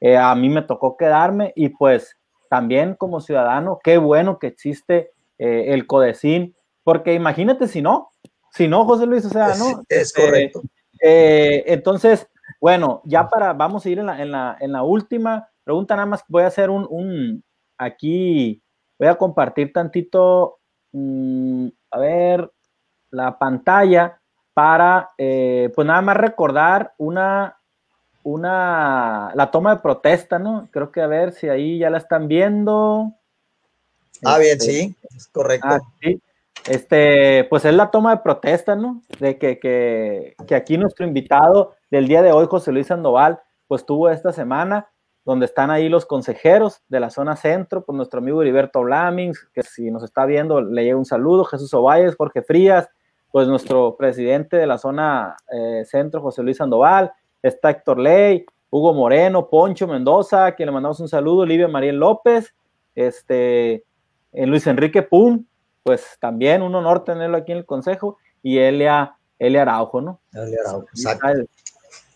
[0.00, 2.16] Eh, a mí me tocó quedarme y pues
[2.50, 8.10] también como ciudadano, qué bueno que existe el CODECIN, porque imagínate si no,
[8.52, 9.82] si no, José Luis, o sea, ¿no?
[9.88, 10.62] Es, correcto.
[11.02, 12.26] Eh, entonces,
[12.60, 16.06] bueno, ya para, vamos a ir en la, en la, en la última pregunta, nada
[16.06, 17.44] más voy a hacer un, un
[17.76, 18.62] aquí,
[18.98, 20.58] voy a compartir tantito,
[20.92, 22.50] mmm, a ver,
[23.10, 24.20] la pantalla
[24.54, 27.58] para, eh, pues nada más recordar una,
[28.22, 30.68] una, la toma de protesta, ¿no?
[30.70, 33.12] Creo que a ver si ahí ya la están viendo.
[34.24, 35.68] Ah, bien, este, sí, es correcto.
[35.68, 36.20] Ah, sí.
[36.68, 39.02] Este, pues es la toma de protesta, ¿no?
[39.20, 43.86] De que, que, que, aquí nuestro invitado del día de hoy, José Luis Sandoval, pues
[43.86, 44.88] tuvo esta semana,
[45.24, 49.62] donde están ahí los consejeros de la zona centro, pues nuestro amigo Heriberto Blamings, que
[49.62, 52.88] si nos está viendo, le llega un saludo, Jesús Ovalles, Jorge Frías,
[53.30, 57.12] pues nuestro presidente de la zona eh, centro, José Luis Sandoval,
[57.42, 61.96] está Héctor Ley, Hugo Moreno, Poncho Mendoza, a quien le mandamos un saludo, Olivia Mariel
[61.96, 62.54] López,
[62.94, 63.84] este,
[64.32, 65.44] eh, Luis Enrique Pum,
[65.86, 70.20] pues también un honor tenerlo aquí en el consejo, y Elia, Elia Araujo, ¿no?
[70.32, 71.28] Elia Araujo, exacto.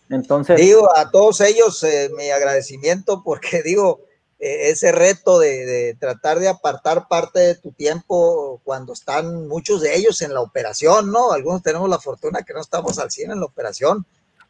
[0.09, 0.57] Entonces.
[0.57, 4.01] Digo, a todos ellos eh, mi agradecimiento porque digo,
[4.39, 9.79] eh, ese reto de, de, tratar de apartar parte de tu tiempo cuando están muchos
[9.79, 11.31] de ellos en la operación, ¿no?
[11.31, 14.05] Algunos tenemos la fortuna que no estamos al 100 en la operación,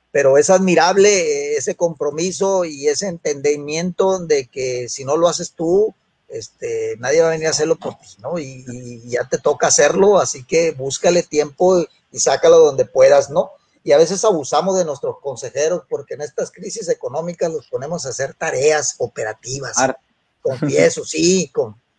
[0.09, 5.51] pero es admirable eh, ese compromiso y ese entendimiento de que si no lo haces
[5.51, 5.93] tú,
[6.31, 8.39] este, nadie va a venir a hacerlo por ti, ¿no?
[8.39, 13.51] Y, ya te toca hacerlo, así que búscale tiempo y sácalo donde puedas, ¿no?
[13.83, 18.09] Y a veces abusamos de nuestros consejeros porque en estas crisis económicas los ponemos a
[18.09, 19.75] hacer tareas operativas.
[20.41, 21.51] Confieso, sí,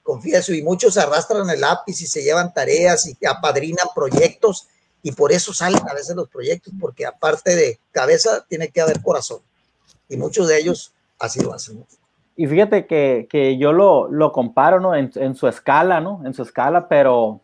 [0.03, 4.69] confieso, y muchos arrastran el lápiz y se llevan tareas y apadrinan proyectos
[5.03, 9.03] y por eso salen a veces los proyectos, porque aparte de cabeza tiene que haber
[9.03, 9.41] corazón.
[10.09, 11.85] Y muchos de ellos así lo hacen.
[12.37, 14.95] Y fíjate que, que yo lo, lo, comparo, ¿no?
[14.95, 16.23] En, en, su escala, ¿no?
[16.25, 17.41] En su escala, pero,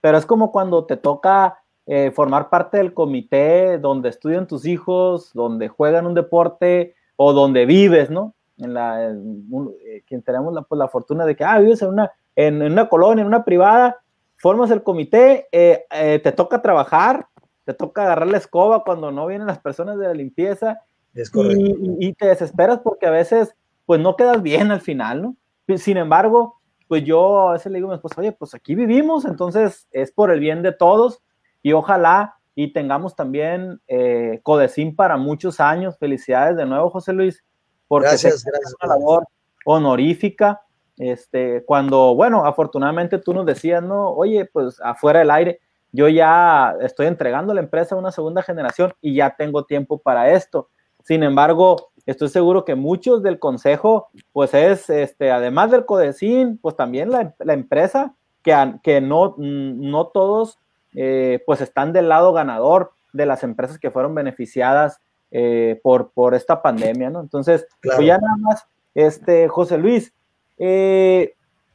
[0.00, 5.30] pero es como cuando te toca eh, formar parte del comité donde estudian tus hijos,
[5.34, 8.34] donde juegan un deporte o donde vives, ¿no?
[8.58, 9.46] En la, en,
[9.86, 12.72] eh, quien tenemos la, pues, la, fortuna de que, ah, vives en una, en, en,
[12.72, 13.98] una colonia, en una privada,
[14.36, 17.26] formas el comité, eh, eh, te toca trabajar,
[17.64, 20.80] te toca agarrar la escoba cuando no vienen las personas de la limpieza.
[21.14, 21.60] Es correcto.
[21.60, 23.54] Y, y, te desesperas porque a veces
[23.86, 25.36] pues no quedas bien al final, ¿no?
[25.78, 29.24] Sin embargo, pues yo a veces le digo a mi esposa, oye, pues aquí vivimos,
[29.24, 31.22] entonces es por el bien de todos
[31.62, 35.98] y ojalá y tengamos también eh, Codecín para muchos años.
[35.98, 37.42] Felicidades de nuevo, José Luis,
[37.88, 38.74] porque gracias, gracias.
[38.80, 39.26] una labor
[39.64, 40.60] honorífica.
[40.96, 45.60] Este, cuando, bueno, afortunadamente tú nos decías, no, oye, pues afuera del aire,
[45.90, 50.30] yo ya estoy entregando la empresa a una segunda generación y ya tengo tiempo para
[50.32, 50.68] esto.
[51.02, 56.76] Sin embargo, estoy seguro que muchos del consejo, pues es, este, además del Codecín, pues
[56.76, 60.58] también la, la empresa, que, que no, no todos
[60.94, 65.00] eh, pues están del lado ganador de las empresas que fueron beneficiadas
[65.32, 67.20] eh, por, por esta pandemia, ¿no?
[67.20, 70.12] Entonces, pues ya nada más, este, José Luis,
[70.58, 71.34] eh,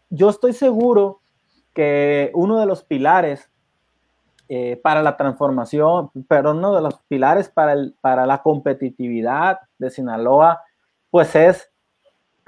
[0.10, 1.20] yo estoy seguro
[1.74, 3.49] que uno de los pilares
[4.82, 10.64] para la transformación, pero uno de los pilares para, el, para la competitividad de Sinaloa,
[11.12, 11.70] pues es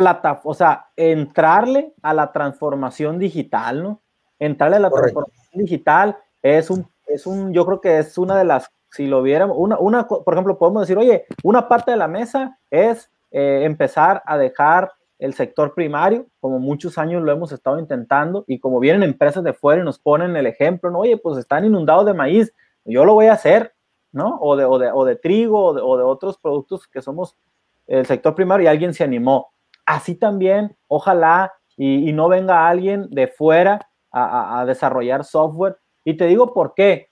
[0.02, 4.02] plata, o sea, entrarle a la transformación digital, ¿no?
[4.40, 8.46] Entrarle a la transformación digital es un, es un, yo creo que es una de
[8.46, 12.08] las, si lo viéramos, una, una por ejemplo, podemos decir, oye, una parte de la
[12.08, 14.92] mesa es eh, empezar a dejar
[15.22, 19.54] el sector primario, como muchos años lo hemos estado intentando, y como vienen empresas de
[19.54, 21.00] fuera y nos ponen el ejemplo, ¿no?
[21.00, 22.52] Oye, pues están inundados de maíz,
[22.86, 23.74] yo lo voy a hacer,
[24.12, 24.40] ¿no?
[24.42, 27.38] O de, o de, o de trigo o de, otros productos que somos
[27.86, 29.52] el sector primario y alguien se animó.
[29.86, 36.52] Así también, ojalá, y, no venga alguien de fuera a, desarrollar software y te digo
[36.52, 37.10] por qué.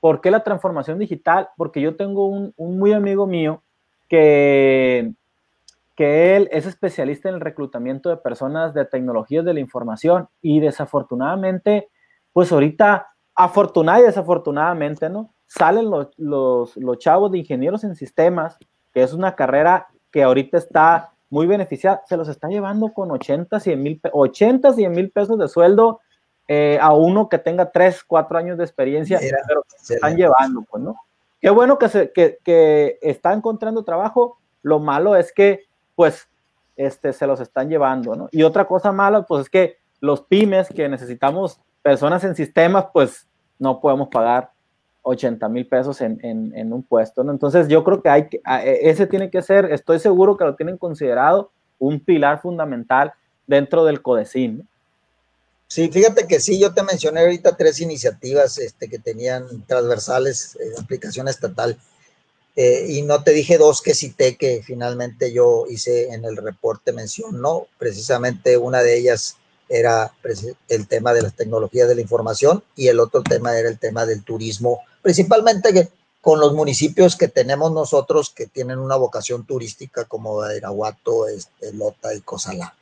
[0.00, 1.50] ¿Por qué la transformación digital?
[1.58, 3.62] Porque yo tengo un muy amigo mío
[4.08, 5.12] que,
[6.00, 10.58] que él es especialista en el reclutamiento de personas de tecnologías de la información y
[10.58, 11.90] desafortunadamente,
[12.32, 15.34] pues ahorita, afortunada y desafortunadamente, ¿no?
[15.46, 18.56] Salen los, los, los chavos de ingenieros en sistemas,
[18.94, 23.60] que es una carrera que ahorita está muy beneficiada, se los está llevando con 80,
[23.60, 26.00] 100 mil, 80, 100 mil pesos de sueldo
[26.48, 30.62] eh, a uno que tenga 3, 4 años de experiencia, Mira, pero se están llevando,
[30.62, 30.96] pues, ¿no?
[31.42, 35.68] Qué bueno que, se, que, que, está encontrando trabajo, lo malo es que,
[36.00, 36.30] pues,
[36.76, 38.30] este, se los están llevando, ¿no?
[38.32, 43.26] Y otra cosa mala, pues, es que los pymes que necesitamos personas en sistemas, pues,
[43.58, 44.50] no podemos pagar
[45.02, 47.32] 80 mil pesos en, en, un puesto, ¿no?
[47.32, 48.40] Entonces, yo creo que hay que,
[48.80, 53.12] ese tiene que ser, estoy seguro que lo tienen considerado un pilar fundamental
[53.46, 54.66] dentro del CODECIN.
[55.66, 60.80] Sí, fíjate que sí, yo te mencioné ahorita tres iniciativas este, que tenían transversales eh,
[60.82, 61.76] aplicación estatal
[62.56, 66.92] eh, y no te dije dos que cité que finalmente yo hice en el reporte
[66.92, 67.66] mención, ¿no?
[67.78, 69.36] Precisamente una de ellas
[69.68, 70.12] era
[70.68, 74.04] el tema de las tecnologías de la información y el otro tema era el tema
[74.04, 75.90] del turismo, principalmente
[76.20, 82.12] con los municipios que tenemos nosotros que tienen una vocación turística como Irahuato, este, Lota
[82.14, 82.74] y Cozalá.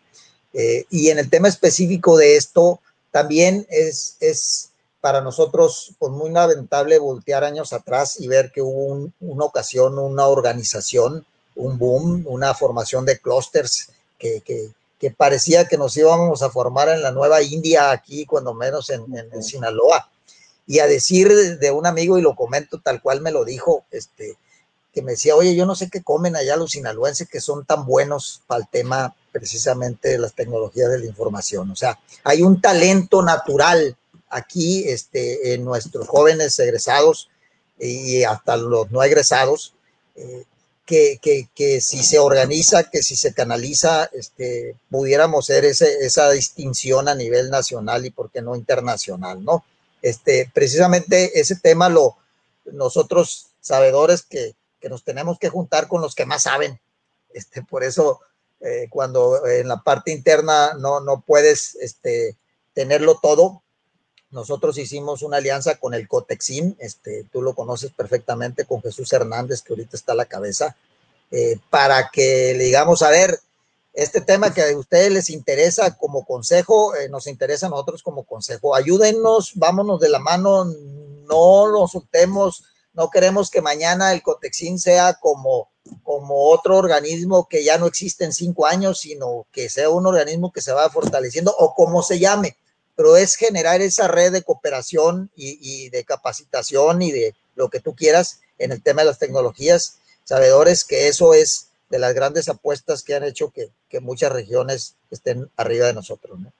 [0.55, 6.31] Eh, y en el tema específico de esto, también es, es para nosotros pues, muy
[6.31, 11.25] lamentable voltear años atrás y ver que hubo un, una ocasión, una organización,
[11.55, 16.89] un boom, una formación de clústeres que, que, que, parecía que nos íbamos a formar
[16.89, 20.11] en la nueva India, aquí, cuando menos en, en, en Sinaloa.
[20.67, 23.85] Y a decir de, de, un amigo, y lo comento tal cual me lo dijo,
[23.91, 24.37] este,
[24.93, 27.87] que me decía, oye, yo no sé qué comen allá los sinaloenses que son tan
[27.87, 31.71] buenos para el tema precisamente de las tecnologías de la información.
[31.71, 33.97] O sea, hay un talento natural
[34.31, 37.29] aquí este, en nuestros jóvenes egresados
[37.79, 39.75] y hasta los no egresados,
[40.17, 40.45] eh,
[40.85, 46.31] que, que, que, si se organiza, que si se canaliza, este, pudiéramos ser ese, esa
[46.31, 49.65] distinción a nivel nacional y por qué no internacional, ¿no?
[50.01, 52.17] Este, precisamente ese tema lo,
[52.73, 56.81] nosotros sabedores que, que nos tenemos que juntar con los que más saben.
[57.35, 58.21] Este, por eso,
[58.61, 62.37] eh, cuando en la parte interna no, no puedes este,
[62.75, 63.63] tenerlo todo,
[64.31, 69.63] nosotros hicimos una alianza con el Cotexin, este, tú lo conoces perfectamente, con Jesús Hernández,
[69.63, 70.77] que ahorita está a la cabeza,
[71.31, 73.41] eh, para que le digamos, a ver,
[73.95, 78.23] este tema que a ustedes les interesa como consejo, eh, nos interesa a nosotros como
[78.23, 78.75] consejo.
[78.75, 85.15] Ayúdennos, vámonos de la mano, no lo soltemos, no queremos que mañana el Cotexin sea
[85.15, 85.71] como,
[86.03, 90.53] como otro organismo que ya no existe en cinco años, sino que sea un organismo
[90.53, 92.57] que se va fortaleciendo o como se llame,
[92.99, 97.95] pero es generar esa red de cooperación y, de capacitación y de lo que tú
[97.95, 103.05] quieras en el tema de las tecnologías, sabedores que eso es de las grandes apuestas
[103.05, 103.71] que han hecho que,
[104.01, 106.41] muchas regiones estén arriba de nosotros.
[106.41, 106.53] ¿no?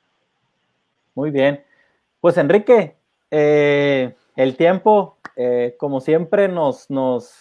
[1.17, 1.65] Muy bien.
[2.21, 2.95] Pues Enrique,
[3.33, 7.33] eh, el tiempo eh, como siempre, nos, nos,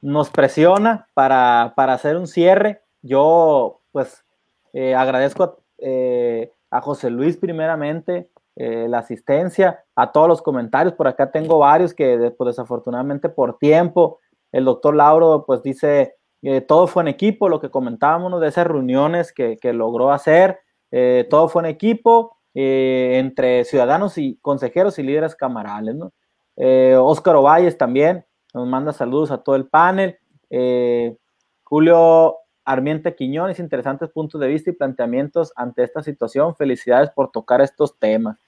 [0.00, 2.80] nos presiona para, para, hacer un cierre.
[3.02, 4.24] Yo, pues,
[4.72, 5.60] eh, agradezco
[6.72, 10.94] a, eh, José Luis primeramente eh, la asistencia, a todos los comentarios.
[10.94, 14.18] Por acá tengo varios que pues, desafortunadamente por tiempo,
[14.52, 18.66] el doctor Lauro pues dice, eh, todo fue en equipo, lo que comentábamos de esas
[18.66, 20.60] reuniones que, logró hacer,
[20.90, 25.94] eh, todo fue en equipo entre ciudadanos y consejeros y líderes camarales.
[25.94, 26.12] ¿no?
[27.02, 30.18] Óscar Ovalles también nos manda saludos a todo el panel.
[31.64, 36.54] Julio Armiente Quiñones, interesantes puntos de vista y planteamientos ante esta situación.
[36.56, 38.38] Felicidades por tocar estos temas.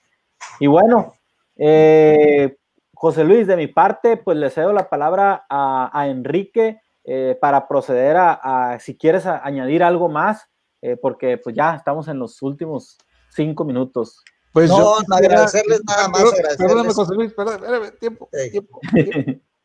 [0.60, 1.14] Y bueno,
[1.56, 2.56] eh,
[2.94, 8.16] José Luis, de mi parte, pues le cedo la palabra a, Enrique eh, para proceder
[8.18, 10.48] a, si quieres añadir algo más,
[10.80, 12.96] eh, porque pues ya estamos en los últimos
[13.30, 14.22] cinco minutos.
[14.52, 16.22] Pues no, agradecerles nada más.
[16.56, 18.80] Perdóname, José Luis, perdóname, tiempo, tiempo,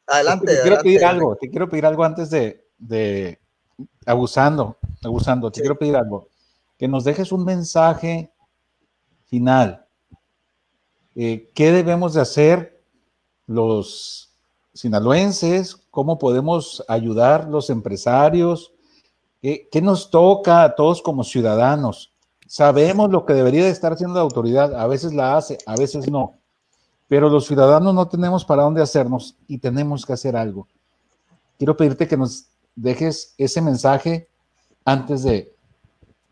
[0.08, 0.56] Adelante.
[0.56, 3.40] Te quiero pedir algo, te quiero pedir algo antes de
[4.06, 6.28] abusando, abusando, te quiero pedir algo,
[6.78, 8.32] que nos dejes un mensaje
[9.26, 9.86] final.
[11.16, 12.82] Eh, ¿Qué debemos de hacer
[13.48, 14.32] los
[14.74, 15.76] sinaloenses?
[15.92, 18.72] ¿Cómo podemos ayudar los empresarios?
[19.42, 22.14] ¿Qué, ¿Qué, nos toca a todos como ciudadanos?
[22.48, 26.10] Sabemos lo que debería de estar haciendo la autoridad, a veces la hace, a veces
[26.10, 26.40] no,
[27.08, 30.68] pero los ciudadanos no tenemos para dónde hacernos y tenemos que hacer algo.
[31.58, 32.46] Quiero pedirte que nos
[32.82, 34.28] dejes ese mensaje
[34.86, 35.54] antes de,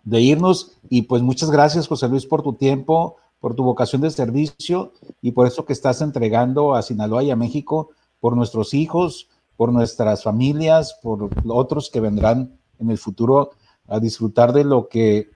[0.06, 0.72] irnos.
[0.90, 5.32] Y pues muchas gracias, José Luis, por tu tiempo, por tu vocación de servicio y
[5.32, 7.90] por eso que estás entregando a Sinaloa y a México,
[8.20, 13.52] por nuestros hijos, por nuestras familias, por otros que vendrán en el futuro
[13.88, 15.30] a disfrutar de lo que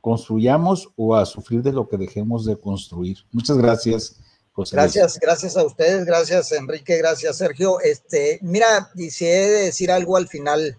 [0.00, 3.18] construyamos o a sufrir de lo que dejemos de construir.
[3.32, 4.20] Muchas gracias.
[4.56, 7.80] Gracias, gracias a ustedes, gracias Enrique, gracias Sergio.
[7.80, 10.76] Este, mira, y si he de decir algo al final,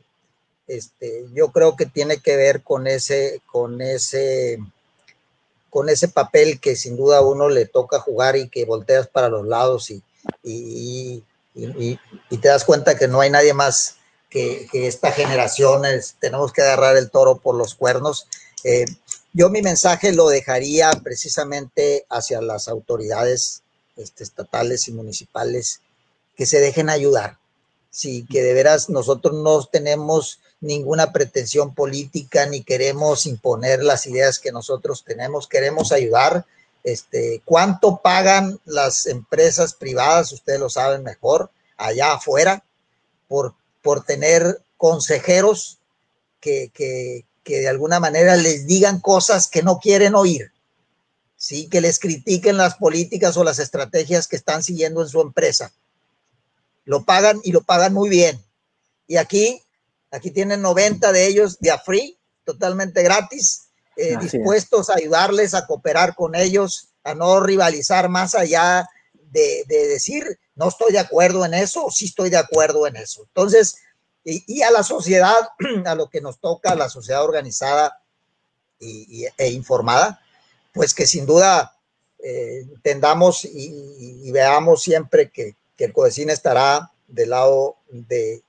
[0.68, 4.60] este, yo creo que tiene que ver con ese, con ese,
[5.70, 9.30] con ese papel que sin duda a uno le toca jugar y que volteas para
[9.30, 10.04] los lados y,
[10.44, 11.24] y,
[12.42, 13.98] te das cuenta que no hay nadie más
[14.30, 15.82] que, esta generación,
[16.20, 18.28] tenemos que agarrar el toro por los cuernos.
[18.64, 18.86] Eh,
[19.34, 23.64] yo mi mensaje lo dejaría precisamente hacia las autoridades
[23.96, 25.82] este, estatales y municipales
[26.36, 27.38] que se dejen ayudar.
[27.90, 34.40] Sí, que de veras nosotros no tenemos ninguna pretensión política ni queremos imponer las ideas
[34.40, 36.46] que nosotros tenemos, queremos ayudar.
[36.84, 40.32] Este, ¿Cuánto pagan las empresas privadas?
[40.32, 42.64] Ustedes lo saben mejor, allá afuera,
[43.28, 45.80] por, por tener consejeros
[46.40, 50.52] que, que, que de alguna manera les digan cosas que no quieren oír.
[51.42, 51.68] ¿sí?
[51.68, 55.74] que les critiquen las políticas o las estrategias que están siguiendo en su empresa.
[56.86, 58.40] Lo pagan y lo pagan muy bien.
[59.08, 59.60] Y aquí,
[60.12, 62.16] aquí tienen 90 de ellos de a free,
[62.46, 68.88] totalmente gratis, eh, dispuestos a ayudarles, a cooperar con ellos, a no rivalizar más allá
[69.32, 73.24] de, decir, no estoy de acuerdo en eso, o sí estoy de acuerdo en eso.
[73.24, 73.78] Entonces,
[74.24, 75.36] y, a la sociedad,
[75.86, 78.02] a lo que nos toca, a la sociedad organizada
[78.80, 80.22] e informada,
[80.74, 81.76] pues que sin duda
[82.24, 88.44] eh, tendamos y, veamos siempre que, el CODECIN estará del lado de,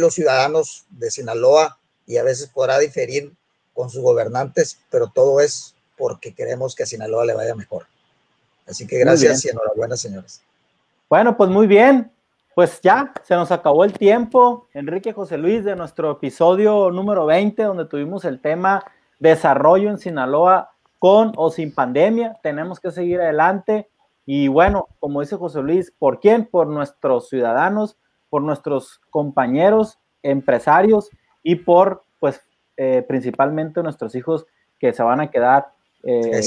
[0.00, 3.32] los ciudadanos de Sinaloa y a veces podrá diferir
[3.72, 7.86] con sus gobernantes, pero todo es porque queremos que a Sinaloa le vaya mejor.
[8.66, 10.40] Así que gracias y enhorabuena, señores.
[11.08, 12.10] Bueno, pues muy bien.
[12.54, 17.62] Pues ya se nos acabó el tiempo, Enrique José Luis, de nuestro episodio número 20,
[17.62, 18.84] donde tuvimos el tema
[19.18, 23.88] desarrollo en Sinaloa con o sin pandemia, tenemos que seguir adelante.
[24.26, 26.44] Y bueno, como dice José Luis, ¿por quién?
[26.44, 27.96] Por nuestros ciudadanos,
[28.28, 31.08] por nuestros compañeros, empresarios
[31.42, 32.42] y por, pues,
[32.76, 34.46] eh, principalmente nuestros hijos
[34.78, 35.72] que se van a quedar
[36.02, 36.42] eh,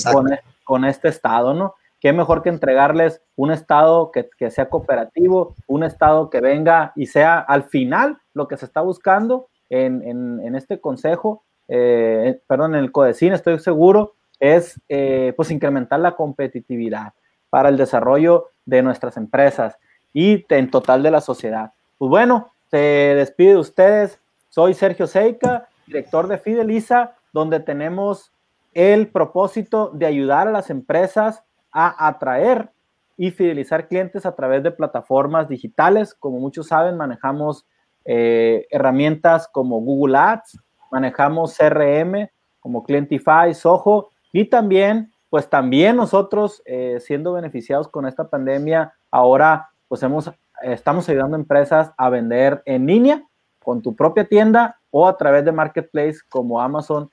[0.64, 1.76] con, este estado, ¿no?
[2.00, 7.40] Qué mejor que entregarles un estado que, sea cooperativo, un estado que venga y sea
[7.40, 13.34] al final lo que se está buscando en, este consejo, eh, perdón, en el CODECIN,
[13.34, 17.14] estoy seguro es eh, pues incrementar la competitividad
[17.50, 19.78] para el desarrollo de nuestras empresas
[20.14, 21.74] y en total de la sociedad.
[21.98, 24.20] Pues bueno, se despide de ustedes.
[24.50, 28.32] Soy Sergio Seica, director de Fideliza, donde tenemos
[28.74, 31.44] el propósito de ayudar a las empresas
[31.78, 32.72] a atraer
[33.18, 36.16] y fidelizar clientes a través de plataformas digitales.
[36.16, 37.68] Como muchos saben, manejamos
[38.06, 40.58] eh, herramientas como Google Ads,
[40.92, 42.30] manejamos CRM
[42.62, 49.70] como Clientify, Soho y también, pues también nosotros, eh, siendo beneficiados con esta pandemia, ahora
[49.88, 50.32] pues hemos,
[50.62, 53.24] estamos ayudando a empresas a vender en línea
[53.60, 57.12] con tu propia tienda o a través de marketplace como Amazon